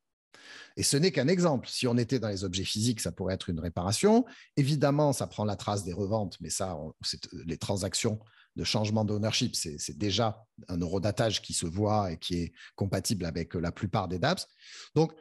[0.77, 1.69] Et ce n'est qu'un exemple.
[1.69, 4.25] Si on était dans les objets physiques, ça pourrait être une réparation.
[4.57, 8.21] Évidemment, ça prend la trace des reventes, mais ça, c'est les transactions
[8.57, 13.55] de changement d'ownership, c'est déjà un eurodatage qui se voit et qui est compatible avec
[13.55, 14.47] la plupart des dApps.
[14.95, 15.13] Donc,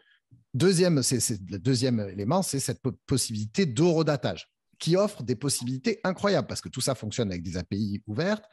[0.53, 6.69] deuxième, le deuxième élément, c'est cette possibilité d'eurodatage qui offre des possibilités incroyables parce que
[6.69, 8.45] tout ça fonctionne avec des API ouvertes,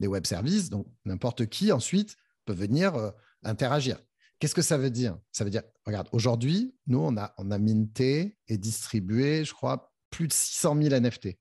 [0.00, 3.10] des web services, donc n'importe qui ensuite peut venir euh,
[3.42, 3.98] interagir.
[4.38, 5.18] Qu'est-ce que ça veut dire?
[5.32, 10.28] Ça veut dire, regarde, aujourd'hui, nous, on a, on minté et distribué, je crois, plus
[10.28, 11.38] de 600 000 NFT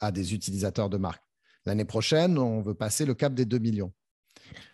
[0.00, 1.22] à des utilisateurs de marque.
[1.66, 3.92] L'année prochaine, on veut passer le cap des 2 millions.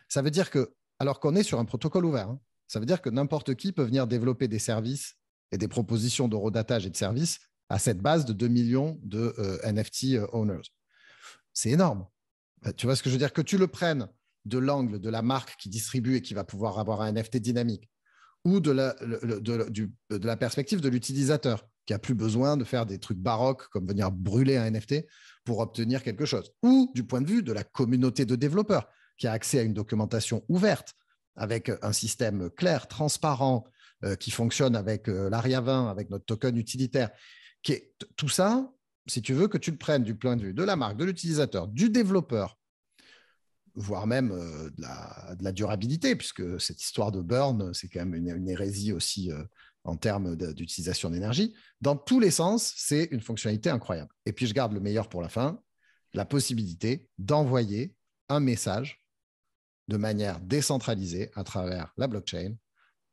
[0.08, 3.02] Ça veut dire que, alors qu'on est sur un protocole ouvert, hein, ça veut dire
[3.02, 5.16] que n'importe qui peut venir développer des services
[5.52, 9.72] et des propositions d'eurodatage et de services à cette base de 2 millions de euh,
[9.72, 10.62] NFT euh, owners.
[11.52, 12.06] C'est énorme.
[12.76, 13.32] Tu vois ce que je veux dire?
[13.32, 14.08] Que tu le prennes
[14.44, 17.88] de l'angle de la marque qui distribue et qui va pouvoir avoir un NFT dynamique,
[18.44, 22.98] ou de la, de, la perspective de l'utilisateur qui a plus besoin de faire des
[22.98, 25.06] trucs baroques comme venir brûler un NFT
[25.44, 29.26] pour obtenir quelque chose, ou du point de vue de la communauté de développeurs qui
[29.26, 30.94] a accès à une documentation ouverte,
[31.36, 33.64] avec un système clair, transparent,
[34.04, 37.10] euh, qui fonctionne avec euh, l'ARIA 20, avec notre token utilitaire,
[38.16, 38.72] tout ça,
[39.10, 41.04] si tu veux que tu le prennes du point de vue de la marque, de
[41.04, 42.58] l'utilisateur, du développeur,
[43.74, 48.48] voire même euh, de, la, durabilité, puisque cette histoire de burn, c'est quand même une,
[48.48, 49.30] hérésie aussi
[49.84, 51.54] en termes d'utilisation d'énergie.
[51.80, 54.10] Dans tous les sens, c'est une fonctionnalité incroyable.
[54.26, 55.60] Et puis, je garde le meilleur pour la fin,
[56.14, 57.94] la possibilité d'envoyer
[58.28, 59.04] un message
[59.88, 62.54] de manière décentralisée à travers la blockchain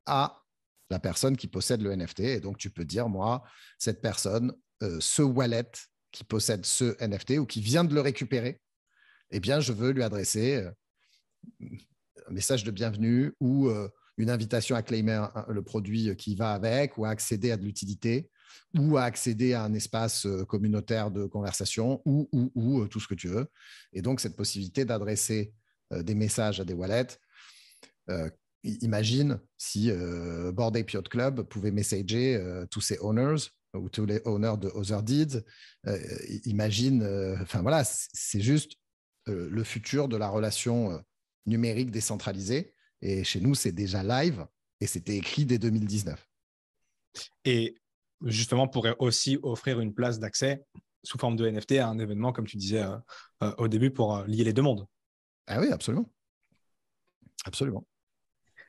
[0.05, 0.43] à
[0.89, 2.19] la personne qui possède le NFT.
[2.21, 3.43] Et donc, tu peux dire, moi,
[3.77, 4.53] cette personne,
[4.83, 5.71] euh, ce wallet
[6.11, 8.61] qui possède ce NFT ou qui vient de le récupérer,
[9.31, 10.71] eh bien, je veux lui adresser euh,
[12.27, 16.97] un message de bienvenue ou euh, une invitation à claimer le produit qui va avec
[16.97, 18.29] ou à accéder à de l'utilité
[18.77, 23.13] ou à accéder à un espace communautaire de conversation ou, ou, ou tout ce que
[23.13, 23.47] tu veux.
[23.93, 25.53] Et donc, cette possibilité d'adresser
[25.91, 27.19] des messages à des wallets
[28.63, 29.91] imagine si
[30.51, 35.03] Board Ape Yacht Club pouvait messager tous ses owners ou tous les owners de Other
[35.03, 35.43] Deeds.
[35.87, 35.97] Euh,
[36.45, 37.03] imagine,
[37.41, 38.73] enfin voilà, c'est juste
[39.25, 41.03] le futur de la relation
[41.45, 42.73] numérique décentralisée.
[43.01, 44.45] Et chez nous, c'est déjà live
[44.79, 46.25] et c'était écrit dès 2019.
[47.45, 47.75] Et
[48.23, 50.63] justement, pourrait aussi offrir une place d'accès
[51.03, 52.83] sous forme de NFT à un événement, comme tu disais
[53.57, 54.87] au début, pour lier les deux mondes.
[55.47, 56.09] Ah oui, absolument.
[57.45, 57.85] Absolument.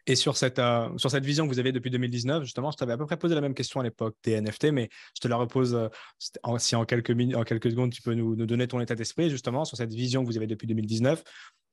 [0.09, 2.95] Et sur cette, euh, sur cette vision que vous avez depuis 2019, justement, je t'avais
[2.95, 5.37] à peu près posé la même question à l'époque des NFT, mais je te la
[5.37, 8.95] repose euh, si en quelques, en quelques secondes, tu peux nous, nous donner ton état
[8.95, 11.23] d'esprit, justement, sur cette vision que vous avez depuis 2019.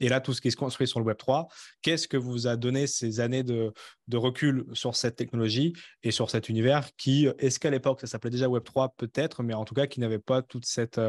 [0.01, 1.47] Et là, tout ce qui se construit sur le Web 3,
[1.81, 3.71] qu'est-ce que vous a donné ces années de,
[4.09, 5.71] de, recul sur cette technologie
[6.03, 9.53] et sur cet univers qui, est-ce qu'à l'époque, ça s'appelait déjà Web 3 peut-être, mais
[9.53, 10.99] en tout cas qui n'avait pas toute cette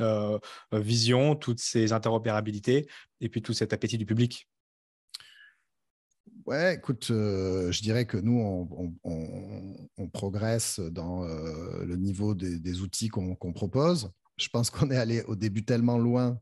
[0.00, 0.38] euh,
[0.70, 2.86] vision, toutes ces interopérabilités
[3.22, 4.46] et puis tout cet appétit du public?
[6.48, 8.40] Ouais, écoute, euh, je dirais que nous,
[9.04, 14.10] on, progresse dans euh, le niveau des, outils qu'on propose.
[14.38, 16.40] Je pense qu'on est allé au début tellement loin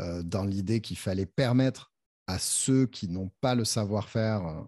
[0.00, 1.92] euh, dans l'idée qu'il fallait permettre
[2.26, 4.66] à ceux qui n'ont pas le savoir-faire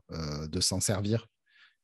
[0.48, 1.26] de s'en servir,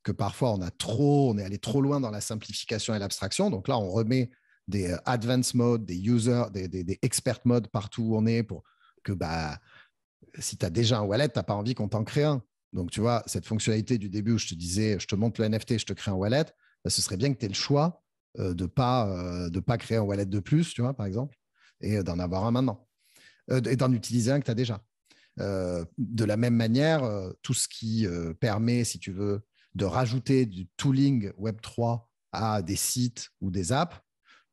[0.04, 3.50] que parfois on a trop, on est allé trop loin dans la simplification et l'abstraction.
[3.50, 4.30] Donc là, on remet
[4.68, 8.62] des advanced modes, des user, des, expert modes partout où on est pour
[9.02, 9.58] que bah,
[10.38, 12.40] si tu as déjà un wallet, tu n'as pas envie qu'on t'en crée un.
[12.74, 15.48] Donc, tu vois, cette fonctionnalité du début où je te disais, je te montre le
[15.48, 16.44] NFT, je te crée un wallet,
[16.84, 18.02] bah, ce serait bien que tu aies le choix
[18.40, 21.06] euh, de ne pas, euh, de pas créer un wallet de plus, tu vois, par
[21.06, 21.36] exemple,
[21.80, 22.86] et d'en avoir un maintenant,
[23.52, 24.82] euh, et d'en utiliser un que tu as déjà.
[25.36, 27.02] de la même manière,
[27.42, 28.06] tout ce qui
[28.40, 29.42] permet, si tu veux,
[29.74, 33.96] de rajouter du tooling Web3 à des sites ou des apps,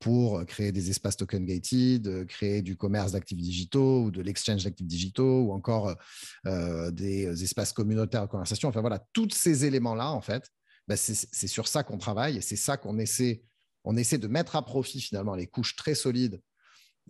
[0.01, 4.87] pour créer des espaces token gated, créer du commerce d'actifs digitaux ou de l'exchange d'actifs
[4.87, 5.95] digitaux ou encore
[6.47, 8.67] euh, des espaces communautaires de conversation.
[8.67, 10.49] Enfin voilà, tous ces éléments-là, en fait,
[10.87, 13.43] bah, c'est sur ça qu'on travaille et c'est ça qu'on essaie,
[13.83, 16.41] on essaie de mettre à profit finalement les couches très solides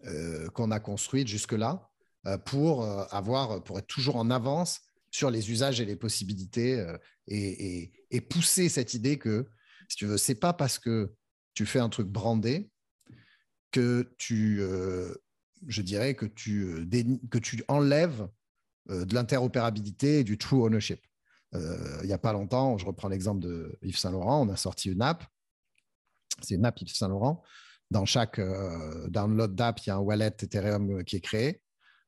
[0.06, 1.90] euh, qu'on a construites jusque-là
[2.28, 6.86] euh, pour avoir, pour être toujours en avance sur les usages et les possibilités
[7.28, 9.48] et, et, pousser cette idée que,
[9.88, 11.14] si tu veux, c'est pas parce que
[11.54, 12.71] tu fais un truc brandé
[13.72, 15.14] que tu, euh,
[15.68, 18.28] je dirais, que tu, euh, que tu enlèves
[18.90, 21.02] euh, de l'interopérabilité et du true ownership.
[21.54, 24.90] il n'y a pas longtemps, je reprends l'exemple de Yves Saint Laurent, on a sorti
[24.90, 25.26] une app.
[26.42, 27.44] C'est une app Yves Saint Laurent.
[27.90, 28.40] Dans chaque
[29.10, 31.62] download d'app, il y a un wallet Ethereum qui est créé.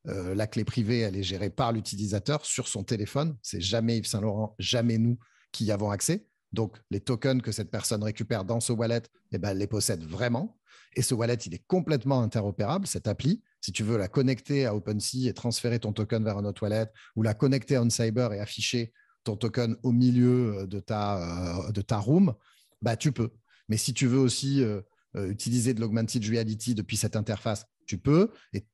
[0.05, 3.37] la clé privée, elle est gérée par l'utilisateur sur son téléphone.
[3.41, 5.19] C'est jamais Yves Saint Laurent, jamais nous
[5.51, 6.25] qui y avons accès.
[6.53, 10.03] Donc, les tokens que cette personne récupère dans ce wallet, eh ben, elle les possède
[10.05, 10.57] vraiment.
[10.95, 13.41] Et ce wallet, il est complètement interopérable, cette appli.
[13.61, 16.87] Si tu veux la connecter à OpenSea et transférer ton token vers un autre wallet,
[17.15, 21.71] ou la connecter à OnCyber et afficher ton token au milieu euh, de ta, euh,
[21.71, 22.33] de ta room,
[22.81, 23.31] bah, tu peux.
[23.69, 24.81] Mais si tu veux aussi euh,
[25.15, 28.31] utiliser de l'augmented reality depuis cette interface, tu peux.
[28.53, 28.65] Et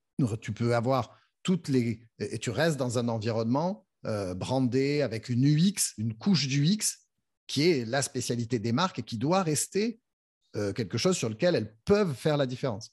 [0.42, 2.02] tu peux avoir toutes les.
[2.20, 3.86] Et tu restes dans un environnement
[4.36, 7.08] brandé avec une UX, une couche d'UX
[7.48, 10.00] qui est la spécialité des marques et qui doit rester
[10.56, 12.92] euh, quelque chose sur lequel elles peuvent faire la différence.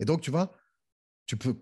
[0.00, 0.52] Et donc, tu vois,
[1.26, 1.58] tu peux.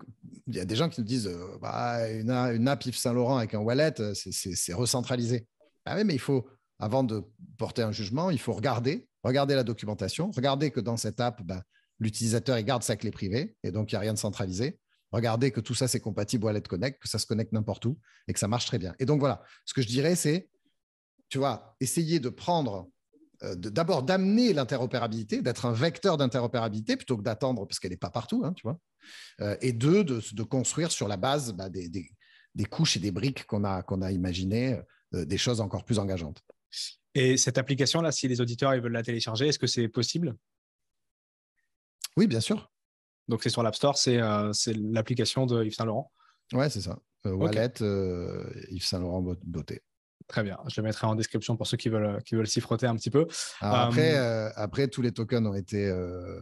[0.47, 3.37] Il y a des gens qui nous disent euh, bah, une, une, app Yves Saint-Laurent
[3.37, 5.47] avec un wallet, euh, c'est recentralisé.
[5.85, 6.47] Ah mais il faut,
[6.79, 7.23] avant de
[7.57, 11.63] porter un jugement, il faut regarder, regarder la documentation, regarder que dans cette app, bah,
[11.99, 14.79] l'utilisateur garde sa clé privée et donc il n'y a rien de centralisé.
[15.11, 18.33] Regardez que tout ça, c'est compatible Wallet Connect, que ça se connecte n'importe où et
[18.33, 18.95] que ça marche très bien.
[18.99, 20.49] Et donc voilà, ce que je dirais, c'est,
[21.29, 22.89] tu vois, essayer de prendre
[23.41, 28.43] d'abord d'amener l'interopérabilité, d'être un vecteur d'interopérabilité plutôt que d'attendre, parce qu'elle n'est pas partout,
[28.45, 28.79] hein, tu vois.
[29.41, 33.45] Euh, et deux, de, construire sur la base bah, des, des couches et des briques
[33.45, 34.79] qu'on a, qu'on a imaginées,
[35.11, 36.41] des choses encore plus engageantes.
[37.13, 40.35] Et cette application-là, si les auditeurs ils veulent la télécharger, est-ce que c'est possible?
[42.17, 42.71] Oui, bien sûr.
[43.27, 44.19] Donc c'est sur l'App Store, c'est
[44.73, 46.11] l'application de Yves Saint Laurent?
[46.53, 46.99] Ouais, c'est ça.
[47.23, 47.73] Wallet,
[48.69, 49.81] Yves Saint Laurent Beauté.
[50.27, 50.57] Très bien.
[50.67, 53.11] Je le mettrai en description pour ceux qui veulent, qui veulent s'y frotter un petit
[53.11, 53.27] peu.
[53.61, 55.87] après, euh, après, tous les tokens ont été.
[55.87, 56.41] Euh,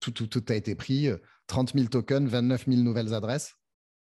[0.00, 1.08] tout, tout, tout, a été pris.
[1.46, 3.54] 30 000 tokens, 29 000 nouvelles adresses.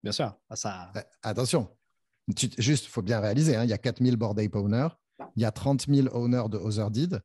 [0.03, 0.33] Bien sûr.
[0.49, 0.91] Ah, ça...
[0.95, 1.69] Euh, attention.
[2.57, 4.89] juste, il faut bien réaliser hein, il y a 4 000 board ape owners.
[5.35, 7.21] Il y a 30 000 owners de Otherdeed.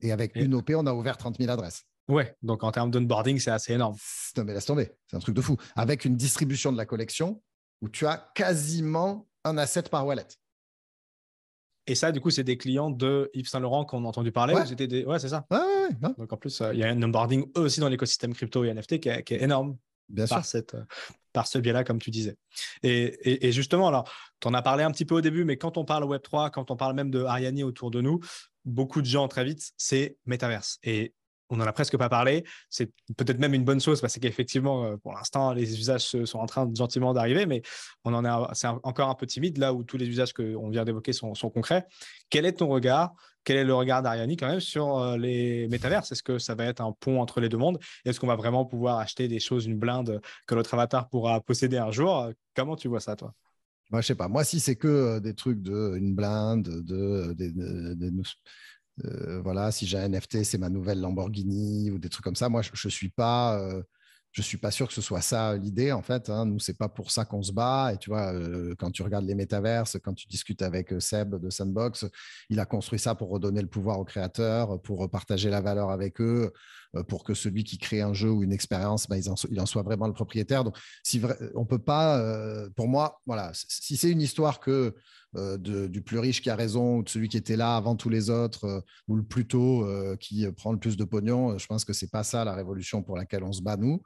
[0.00, 1.84] Et avec une OP, on a ouvert 30 000 adresses.
[2.08, 3.96] Ouais, donc en termes d'onboarding, c'est assez énorme.
[4.36, 4.92] Non, mais laisse tomber.
[5.06, 5.56] C'est un truc de fou.
[5.74, 7.42] Avec une distribution de la collection
[7.80, 10.26] où tu as quasiment un asset par wallet.
[11.86, 14.54] Et ça, du coup, c'est des clients de Yves Saint Laurent qu'on a entendu parler.
[14.54, 15.04] Ouais, des...
[15.04, 15.46] ouais c'est ça.
[15.50, 18.64] Ouais, ouais, Donc en plus, euh, il y a un onboarding aussi dans l'écosystème crypto
[18.64, 19.76] et NFT qui est, énorme.
[20.08, 20.50] Bien par sûr.
[20.50, 20.84] Cette, euh,
[21.32, 22.36] par ce biais-là, comme tu disais.
[22.82, 25.76] Et, et, justement, alors, tu en as parlé un petit peu au début, mais quand
[25.76, 28.20] on parle Web3, quand on parle même de Ariani autour de nous,
[28.64, 30.78] beaucoup de gens, très vite, c'est Metaverse.
[30.82, 31.14] Et
[31.50, 32.44] on n'en a presque pas parlé.
[32.70, 36.46] C'est peut-être même une bonne chose parce qu'effectivement, euh, pour l'instant, les usages sont en
[36.46, 37.62] train gentiment d'arriver, mais
[38.04, 40.84] on en est, c'est encore un peu timide là où tous les usages qu'on vient
[40.84, 41.86] d'évoquer sont, concrets.
[42.30, 43.12] Quel est ton regard?
[43.44, 46.64] Quel est le regard d'Ariani quand même sur euh, les métaverses Est-ce que ça va
[46.64, 47.78] être un pont entre les deux mondes?
[48.04, 51.78] Est-ce qu'on va vraiment pouvoir acheter des choses, une blinde que notre avatar pourra posséder
[51.78, 52.30] un jour?
[52.54, 53.32] Comment tu vois ça, toi?
[53.90, 54.26] Moi, je sais pas.
[54.28, 57.34] Moi, si c'est que euh, des trucs de une blinde, de,
[59.04, 62.48] euh, voilà, si j'ai un NFT, c'est ma nouvelle Lamborghini ou des trucs comme ça.
[62.48, 63.58] Moi, je ne suis pas.
[63.60, 63.82] Euh,
[64.32, 66.28] je suis pas sûr que ce soit ça l'idée en fait.
[66.28, 66.44] Hein.
[66.44, 67.92] Nous, c'est pas pour ça qu'on se bat.
[67.94, 71.48] Et tu vois, euh, quand tu regardes les métaverses, quand tu discutes avec Seb de
[71.48, 72.04] Sandbox,
[72.50, 76.20] il a construit ça pour redonner le pouvoir aux créateurs, pour partager la valeur avec
[76.20, 76.52] eux,
[77.08, 80.06] pour que celui qui crée un jeu ou une expérience, bah, il, en, soit vraiment
[80.06, 80.64] le propriétaire.
[80.64, 81.20] Donc, si
[81.54, 82.22] on peut pas,
[82.76, 84.94] pour moi, voilà, si c'est une histoire que
[85.36, 88.08] euh, du plus riche qui a raison ou de celui qui était là avant tous
[88.08, 91.58] les autres euh, ou le plus tôt euh, qui prend le plus de pognon.
[91.58, 94.02] Je pense que c'est pas ça la révolution pour laquelle on se bat nous.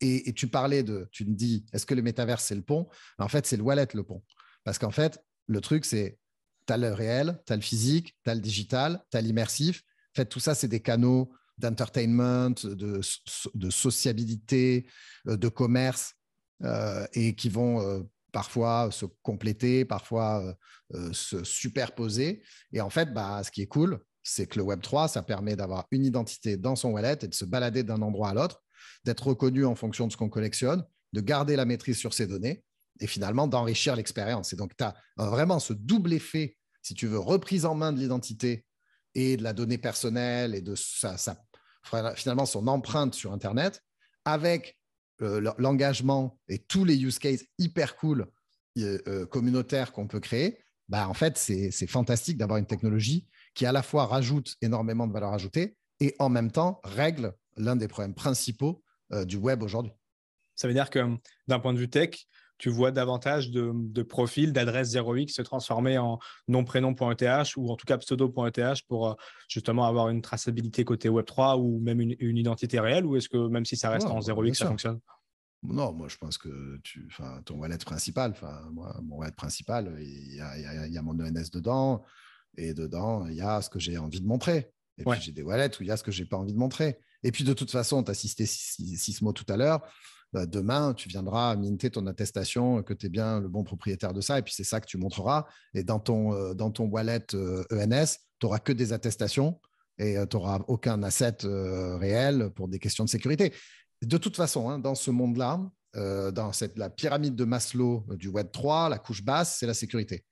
[0.00, 2.88] Et, tu parlais de, tu me dis, est-ce que le métavers c'est le pont?
[3.18, 4.22] En fait, c'est le wallet le pont.
[4.64, 6.18] Parce qu'en fait, le truc c'est,
[6.66, 9.82] tu as le réel, tu as le physique, tu as le digital, tu as l'immersif.
[10.14, 11.32] En fait, tout ça, c'est des canaux
[11.62, 13.00] d'entertainment, de,
[13.70, 14.86] sociabilité,
[15.24, 16.14] de commerce,
[17.14, 20.54] et qui vont parfois se compléter, parfois euh,
[20.94, 22.42] euh, se superposer.
[22.72, 25.86] Et en fait, bah, ce qui est cool, c'est que le Web3, ça permet d'avoir
[25.90, 28.62] une identité dans son wallet et de se balader d'un endroit à l'autre,
[29.04, 32.64] d'être reconnu en fonction de ce qu'on collectionne, de garder la maîtrise sur ses données
[33.00, 34.52] et finalement d'enrichir l'expérience.
[34.52, 37.98] Et donc, tu as vraiment ce double effet, si tu veux, reprise en main de
[37.98, 38.64] l'identité
[39.14, 41.16] et de la donnée personnelle et de sa,
[42.14, 43.82] finalement son empreinte sur Internet,
[44.24, 44.78] avec
[45.20, 48.26] euh, l'engagement et tous les use cases hyper cool
[48.78, 53.64] euh, euh, communautaires qu'on peut créer, bah, en fait, c'est fantastique d'avoir une technologie qui
[53.66, 57.88] à la fois rajoute énormément de valeur ajoutée et en même temps règle l'un des
[57.88, 58.82] problèmes principaux
[59.24, 59.92] du web aujourd'hui.
[60.56, 61.16] Ça veut dire que
[61.48, 62.26] d'un point de vue tech,
[62.62, 67.98] tu vois davantage de, profils, d'adresses 0x se transformer en nom-prénom.eth ou en tout cas
[67.98, 69.14] pseudo.eth pour euh,
[69.48, 73.64] justement avoir une traçabilité côté Web3 ou même une, identité réelle Ou est-ce que même
[73.64, 75.00] si ça reste en 0x, ça fonctionne?
[75.64, 77.08] Non, moi je pense que tu,
[77.44, 78.32] ton wallet principal,
[78.70, 82.04] moi, mon wallet principal, il y, a, il y, a, mon ENS dedans,
[82.56, 84.70] et dedans, il y a ce que j'ai envie de montrer.
[84.98, 86.58] Et puis j'ai des wallets où il y a ce que j'ai pas envie de
[86.58, 87.00] montrer.
[87.24, 88.44] Et puis de toute façon, tu as cité
[89.20, 89.80] mots tout à l'heure.
[90.32, 94.22] Bah, demain, tu viendras minter ton attestation que tu es bien le bon propriétaire de
[94.22, 95.44] ça, et puis c'est ça que tu montreras.
[95.74, 98.06] Et dans ton, euh, dans ton wallet ENS, euh, e
[98.38, 99.60] tu n'auras que des attestations
[99.98, 103.52] et euh, tu n'auras aucun asset réel pour des questions de sécurité.
[104.00, 105.60] De toute façon, hein, dans ce monde-là,
[105.94, 110.24] dans cette, la pyramide de Maslow du Web 3, la couche basse, c'est la sécurité.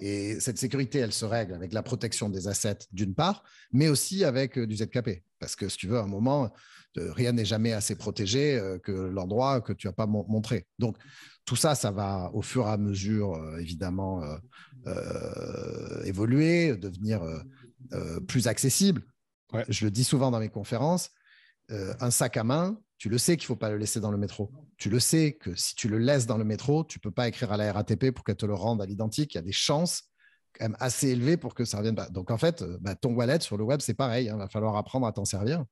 [0.00, 3.42] Et cette sécurité, elle se règle avec la protection des assets d'une part,
[3.72, 5.24] mais aussi avec du ZKP.
[5.38, 6.52] Parce que si tu veux, à un moment,
[6.96, 10.66] rien n'est jamais assez protégé euh, que l'endroit que tu n'as pas montré.
[10.78, 10.96] Donc,
[11.44, 14.22] tout ça, ça va au fur et à mesure, euh, évidemment,
[14.86, 17.22] euh, évoluer, devenir
[18.26, 19.02] plus accessible.
[19.68, 21.10] Je le dis souvent dans mes conférences,
[21.68, 24.18] un sac à main, tu le sais qu'il ne faut pas le laisser dans le
[24.18, 24.50] métro.
[24.76, 27.28] Tu le sais que si tu le laisses dans le métro, tu ne peux pas
[27.28, 29.34] écrire à la RATP pour qu'elle te le rende à l'identique.
[29.34, 30.04] Il y a des chances
[30.60, 31.96] même assez élevées pour que ça revienne.
[32.10, 34.26] Donc, en fait, bah, ton wallet sur le web, c'est pareil.
[34.26, 34.36] Il hein.
[34.36, 35.64] va falloir apprendre à t'en servir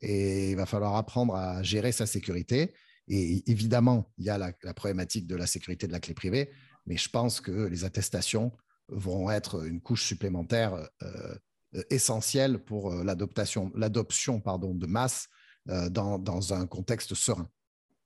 [0.00, 2.74] et il va falloir apprendre à gérer sa sécurité.
[3.08, 6.50] Et évidemment, il y a la, problématique de la sécurité de la clé privée,
[6.86, 8.52] mais je pense que les attestations
[8.88, 11.34] vont être une couche supplémentaire euh,
[11.74, 15.28] euh, essentielle pour euh, l'adoption, de masse
[15.66, 17.48] dans, dans, un contexte serein.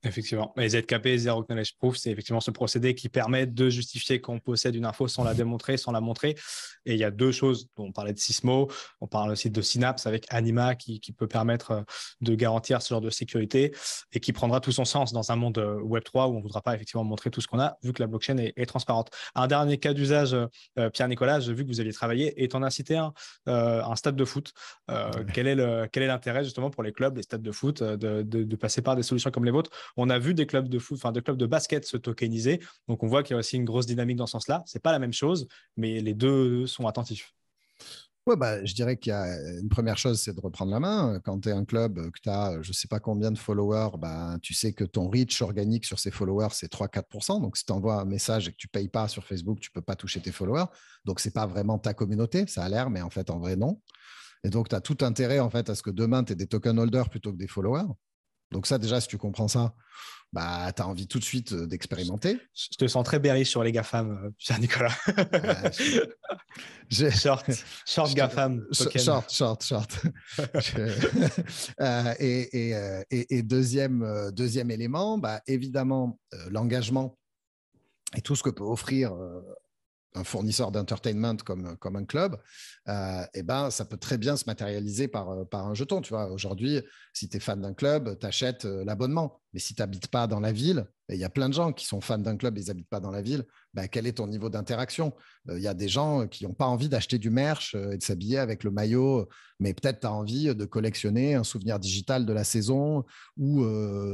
[0.05, 0.53] Effectivement.
[0.55, 4.75] Les ZKP, Zero Knowledge Proof, c'est effectivement ce procédé qui permet de justifier qu'on possède
[4.75, 6.35] une info sans la démontrer, sans la montrer.
[6.85, 7.67] Et il y a deux choses.
[7.75, 8.69] On parlait de Sismo,
[9.01, 11.81] on parle aussi de Synapse avec Anima qui, peut permettre euh,
[12.21, 13.73] de garantir ce genre de sécurité
[14.13, 16.61] et qui prendra tout son sens dans un monde euh, Web3 où on ne voudra
[16.61, 19.09] pas effectivement montrer tout ce qu'on a vu que la blockchain est, transparente.
[19.35, 22.63] Un dernier cas d'usage, euh, Pierre-Nicolas, j'ai vu que vous aviez travaillé et tu en
[22.63, 23.11] as cité un,
[23.47, 24.53] un stade de foot.
[25.33, 28.95] Quel est l'intérêt justement pour les clubs, les stades de foot, de, de passer par
[28.95, 31.37] des solutions comme les vôtres on a vu des clubs de foot, enfin des clubs
[31.37, 32.59] de basket se tokeniser.
[32.87, 34.63] Donc on voit qu'il y a aussi une grosse dynamique dans ce sens-là.
[34.65, 37.33] C'est pas la même chose, mais les deux sont attentifs.
[38.29, 39.25] Ouais, bah, je dirais qu'il y a
[39.59, 41.19] une première chose, c'est de reprendre la main.
[41.23, 43.97] Quand tu es un club, que tu as je ne sais pas combien de followers,
[43.97, 47.41] bah, tu sais que ton reach organique sur ces followers, c'est 3-4%.
[47.41, 49.71] Donc, si tu envoies un message et que tu ne payes pas sur Facebook, tu
[49.71, 50.65] ne peux pas toucher tes followers.
[51.05, 52.45] Donc, ce n'est pas vraiment ta communauté.
[52.45, 53.81] Ça a l'air, mais en fait, en vrai, non.
[54.43, 56.45] Et donc, tu as tout intérêt en fait, à ce que demain, tu aies des
[56.47, 57.87] token holders plutôt que des followers.
[58.51, 59.73] Donc ça, déjà, si tu comprends ça,
[60.31, 62.39] bah, tu as envie tout de suite euh, d'expérimenter.
[62.53, 64.93] Je te sens très berry sur les GAFAM, Pierre-Nicolas.
[66.91, 67.45] Short,
[67.85, 68.65] short GAFAM.
[68.71, 70.01] Short, short, short.
[71.81, 76.19] Euh, et, euh, et, et, deuxième, deuxième élément, bah, évidemment,
[76.49, 77.17] l'engagement
[78.15, 79.13] et tout ce que peut offrir
[80.15, 82.37] un fournisseur d'entertainment comme, comme un club,
[82.87, 86.01] euh, eh ben, ça peut très bien se matérialiser par, euh, par un jeton.
[86.01, 86.81] Tu vois, aujourd'hui,
[87.13, 89.39] si tu es fan d'un club, tu achètes euh, l'abonnement.
[89.53, 91.85] Mais si tu n'habites pas dans la ville, il y a plein de gens qui
[91.85, 94.27] sont fans d'un club et ils n'habitent pas dans la ville, ben, quel est ton
[94.27, 95.13] niveau d'interaction?
[95.51, 98.37] Il y a des gens qui n'ont pas envie d'acheter du merch et de s'habiller
[98.37, 99.27] avec le maillot,
[99.59, 103.05] mais peut-être tu as envie de collectionner un souvenir digital de la saison
[103.37, 103.65] ou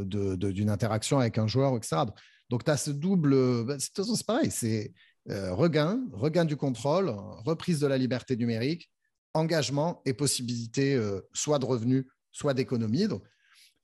[0.06, 2.04] d'une interaction avec un joueur, etc.
[2.50, 3.66] Donc, tu as ce double.
[3.66, 4.94] Ben, c'est pareil, c'est
[5.32, 7.10] euh, regain, regain du contrôle,
[7.46, 8.92] reprise de la liberté numérique,
[9.34, 13.08] engagement et possibilité euh, soit de revenus, soit d'économie.
[13.08, 13.24] Donc,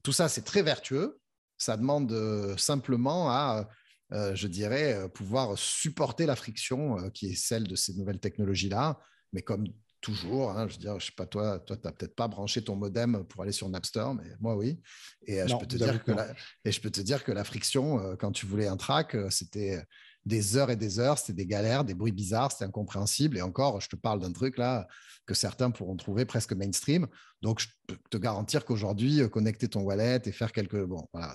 [0.04, 1.20] tout ça, c'est très vertueux.
[1.58, 3.68] Ça demande euh, simplement à,
[4.12, 9.00] je dirais, pouvoir supporter la friction qui est celle de ces nouvelles technologies-là.
[9.32, 9.66] Mais comme
[10.02, 10.52] toujours.
[10.52, 12.76] Hein, je veux dire, je sais pas, toi, toi, tu n'as peut-être pas branché ton
[12.76, 14.82] modem pour aller sur Napster, mais moi, oui.
[15.28, 16.34] Et, je, peux te dire que la,
[16.66, 19.82] et je peux te dire que la friction, quand tu voulais un track, c'était
[20.26, 23.38] des heures et des heures, c'était des galères, des bruits bizarres, c'était incompréhensible.
[23.38, 24.88] Et encore, je te parle d'un truc là
[25.26, 27.08] que certains pourront trouver presque mainstream.
[27.42, 30.84] Donc, je peux te garantir qu'aujourd'hui, euh, connecter ton wallet et faire quelques.
[30.84, 31.34] Bon, voilà,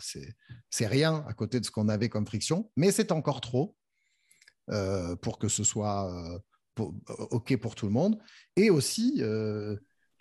[0.71, 3.77] c'est rien à côté de ce qu'on avait comme friction, mais c'est encore trop
[4.71, 6.39] euh, pour que ce soit euh,
[7.31, 8.19] OK pour tout le monde.
[8.57, 9.77] Et aussi, je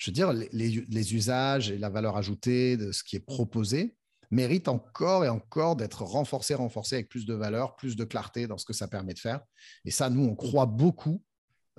[0.07, 3.95] veux dire, les, usages et la valeur ajoutée de ce qui est proposé
[4.31, 8.57] mérite encore et encore d'être renforcé, renforcé avec plus de valeur, plus de clarté dans
[8.57, 9.41] ce que ça permet de faire.
[9.85, 11.23] Et ça, nous, on croit beaucoup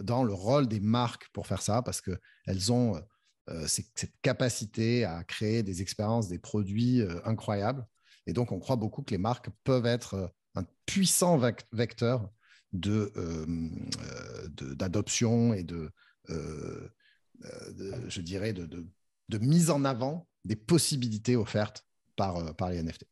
[0.02, 3.00] dans le rôle des marques pour faire ça parce qu'elles ont
[3.48, 7.86] euh, cette capacité à créer des expériences, des produits euh, incroyables.
[8.26, 10.26] Et donc, on croit beaucoup que les marques peuvent être euh,
[10.56, 11.40] un puissant
[11.72, 12.28] vecteur
[12.72, 15.92] d'adoption et de,
[16.28, 18.88] je dirais, de,
[19.28, 21.85] de mise en avant des possibilités offertes
[22.16, 23.04] par, euh, par les NFT.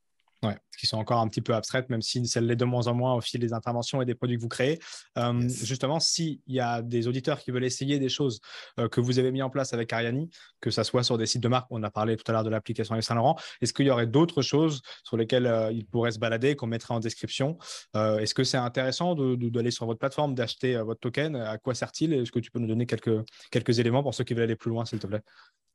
[0.43, 2.93] Ouais, qui sont encore un petit peu abstraites, même si celles l'est de moins en
[2.93, 4.79] moins au fil des interventions et des produits que vous créez.
[5.17, 8.41] Euh, justement, s'il y a des auditeurs qui veulent essayer des choses
[8.79, 10.29] euh, que vous avez mis en place avec Ariani,
[10.61, 12.51] que ce soit sur des sites de marque, on a parlé tout à l'heure de
[12.51, 16.67] l'application Saint-Laurent, est-ce qu'il y aurait d'autres choses sur lesquelles ils pourraient se balader, qu'on
[16.67, 17.57] mettrait en description?
[17.95, 21.37] Est-ce que c'est intéressant d'aller sur votre plateforme, d'acheter votre token?
[21.37, 22.13] À quoi sert-il?
[22.13, 24.71] Est-ce que tu peux nous donner quelques, quelques éléments pour ceux qui veulent aller plus
[24.71, 25.23] loin, s'il te plaît?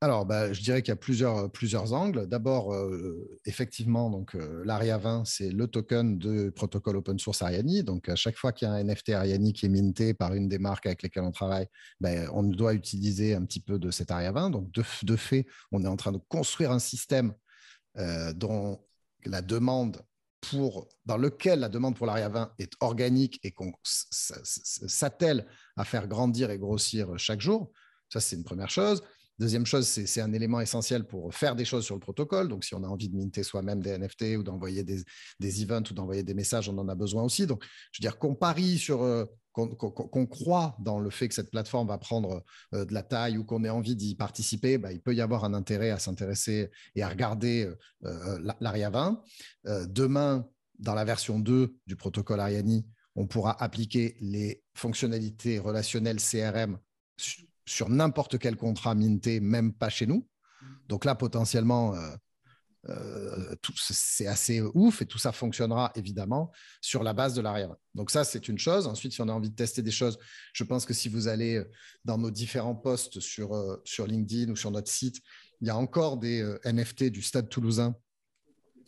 [0.01, 2.25] Alors, bah, je dirais qu'il y a plusieurs, plusieurs angles.
[2.25, 7.83] D'abord, euh, effectivement, donc euh, l'ARIA 20, c'est le token de protocole open source Ariani.
[7.83, 10.47] Donc, à chaque fois qu'il y a un NFT Ariani qui est minté par une
[10.47, 11.67] des marques avec lesquelles on travaille,
[11.99, 14.51] ben, on doit utiliser un petit peu de cet ARIA 20.
[14.51, 17.33] Donc, de, fait, on est en train de construire un système
[17.97, 18.79] euh, dans
[19.25, 25.45] lequel la demande pour l'ARIA 20 est organique et qu'on s'attelle
[25.75, 27.73] à faire grandir et grossir chaque jour.
[28.07, 29.03] Ça, c'est une première chose.
[29.39, 32.49] Deuxième chose, c'est un élément essentiel pour faire des choses sur le protocole.
[32.49, 35.01] Donc, si on a envie de minter soi-même des NFT ou d'envoyer des,
[35.61, 37.47] events ou d'envoyer des messages, on en a besoin aussi.
[37.47, 37.63] Donc,
[37.93, 39.23] je veux dire qu'on parie sur, euh,
[39.53, 43.45] qu'on croit dans le fait que cette plateforme va prendre euh, de la taille ou
[43.45, 47.01] qu'on ait envie d'y participer, bah, il peut y avoir un intérêt à s'intéresser et
[47.01, 47.71] à regarder
[48.03, 49.23] euh, l'ARIA 20.
[49.87, 50.45] demain,
[50.79, 52.85] dans la version 2 du protocole Ariani,
[53.15, 56.77] on pourra appliquer les fonctionnalités relationnelles CRM
[57.69, 60.27] sur n'importe quel contrat minté, même pas chez nous.
[60.87, 62.15] Donc là, potentiellement, euh,
[62.89, 66.51] euh, c'est assez ouf et tout ça fonctionnera évidemment
[66.81, 67.75] sur la base de l'arrière.
[67.93, 68.87] Donc ça, c'est une chose.
[68.87, 70.17] Ensuite, si on a envie de tester des choses,
[70.53, 71.71] je pense que si vous allez euh,
[72.05, 75.21] dans nos différents posts sur, sur LinkedIn ou sur notre site,
[75.61, 77.95] il y a encore des NFT du Stade toulousain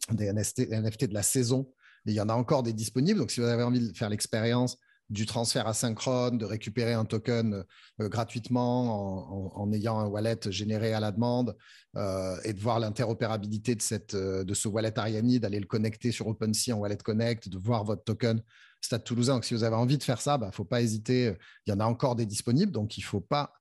[0.10, 1.72] des NFT, de la saison.
[2.06, 3.20] il y en a encore des disponibles.
[3.20, 4.78] Donc, si vous avez envie de faire l'expérience
[5.12, 7.66] du transfert asynchrone, de récupérer un token
[8.00, 11.56] euh, gratuitement en, ayant un wallet généré à la demande
[11.98, 13.78] euh, et de voir l'interopérabilité
[14.14, 17.84] euh, de ce wallet Ariani, d'aller le connecter sur OpenSea en Wallet Connect, de voir
[17.84, 18.42] votre token
[18.80, 19.36] Stade Toulousain.
[19.36, 21.36] Donc, si vous avez envie de faire ça, il bah, ne faut pas hésiter.
[21.68, 23.54] Il y en a encore des disponibles, donc il ne faut pas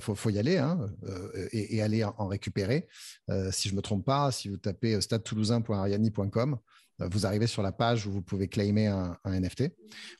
[0.00, 0.80] faut, y aller hein,
[1.52, 2.88] et, aller en, récupérer.
[3.50, 6.58] si je me trompe pas, si vous tapez stadetoulousain.ariani.com,
[6.98, 9.70] vous arrivez sur la page où vous pouvez claimer un, NFT.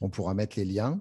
[0.00, 1.00] On pourra mettre les liens.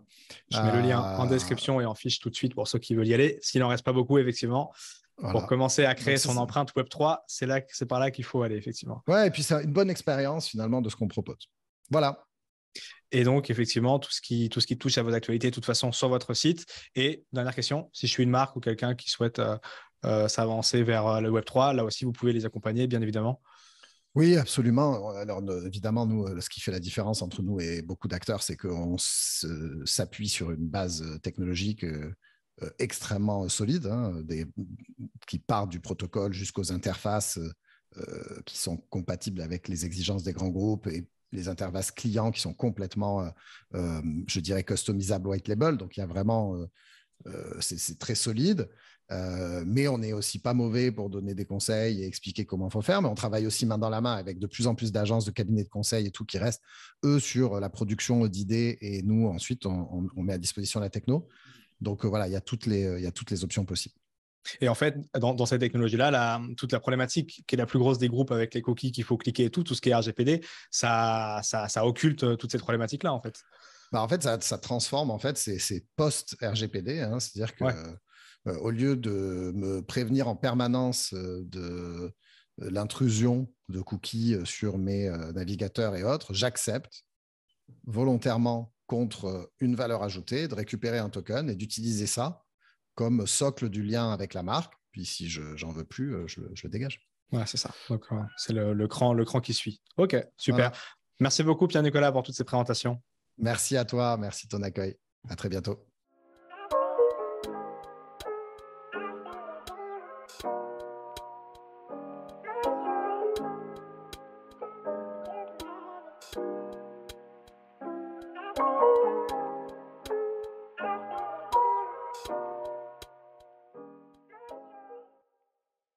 [0.51, 2.79] Je mets le lien en euh, description et en fiche tout de suite pour ceux
[2.79, 3.37] qui veulent y aller.
[3.41, 4.73] S'il n'en reste pas beaucoup, effectivement,
[5.17, 8.55] pour commencer à créer son empreinte Web3, c'est là, c'est par là qu'il faut aller,
[8.55, 9.03] effectivement.
[9.07, 11.49] Ouais, et puis c'est une bonne expérience finalement de ce qu'on propose.
[11.89, 12.23] Voilà.
[13.11, 15.65] Et donc, effectivement, tout ce, qui, tout ce qui touche à vos actualités, de toute
[15.65, 16.65] façon, sur votre site.
[16.95, 19.57] Et dernière question, si je suis une marque ou quelqu'un qui souhaite euh,
[20.05, 23.41] euh, s'avancer vers le Web3, là aussi, vous pouvez les accompagner, bien évidemment.
[24.17, 25.09] Oui, absolument.
[25.11, 28.57] Alors, évidemment, nous, euh, ce qui fait la différence entre nous et beaucoup d'acteurs, c'est
[28.57, 32.15] qu'on s'appuie sur une base euh, technologique euh,
[32.79, 34.23] extrêmement solide, hein,
[35.27, 37.39] qui part du protocole jusqu'aux interfaces
[38.45, 42.53] qui sont compatibles avec les exigences des grands groupes et les interfaces clients qui sont
[42.53, 43.31] complètement,
[43.73, 45.77] je dirais, customisables white label.
[45.77, 46.55] Donc, il y a vraiment,
[47.59, 48.69] c'est très solide.
[49.09, 52.71] Euh, mais on n'est aussi pas mauvais pour donner des conseils et expliquer comment il
[52.71, 53.01] faut faire.
[53.01, 55.31] Mais on travaille aussi main dans la main avec de plus en plus d'agences, de
[55.31, 56.63] cabinets de conseil et tout qui restent,
[57.05, 58.77] eux, sur la production d'idées.
[58.81, 61.27] Et nous, ensuite, on, met à disposition la techno.
[61.79, 63.95] Donc euh, voilà, il y, a toutes les, options possibles.
[64.61, 68.07] Et en fait, dans, cette technologie-là, toute la problématique qui est la plus grosse des
[68.07, 70.41] groupes avec les cookies qu'il faut cliquer et tout, tout ce qui est RGPD,
[70.71, 73.43] ça, ça, ça occulte euh, toute cette problématique-là, en fait.
[73.91, 77.63] Bah en fait, ça, ça, transforme en fait c'est post-RGPD, hein, c'est-à-dire que
[78.47, 82.11] euh, au lieu de me prévenir en permanence euh, de euh,
[82.59, 87.03] l'intrusion de cookies sur mes navigateurs et autres, j'accepte
[87.85, 92.45] volontairement contre une valeur ajoutée de récupérer un token et d'utiliser ça
[92.95, 94.73] comme socle du lien avec la marque.
[94.91, 97.07] Puis si je n'en veux plus, je, le dégage.
[97.31, 97.69] Ouais, c'est ça.
[98.37, 99.81] c'est le, cran, le cran qui suit.
[99.97, 100.71] OK, super.
[101.19, 102.99] Merci beaucoup, Pierre-Nicolas, pour toutes ces présentations.
[103.37, 104.17] Merci à toi.
[104.17, 104.97] Merci de ton accueil.
[105.29, 105.86] À très bientôt.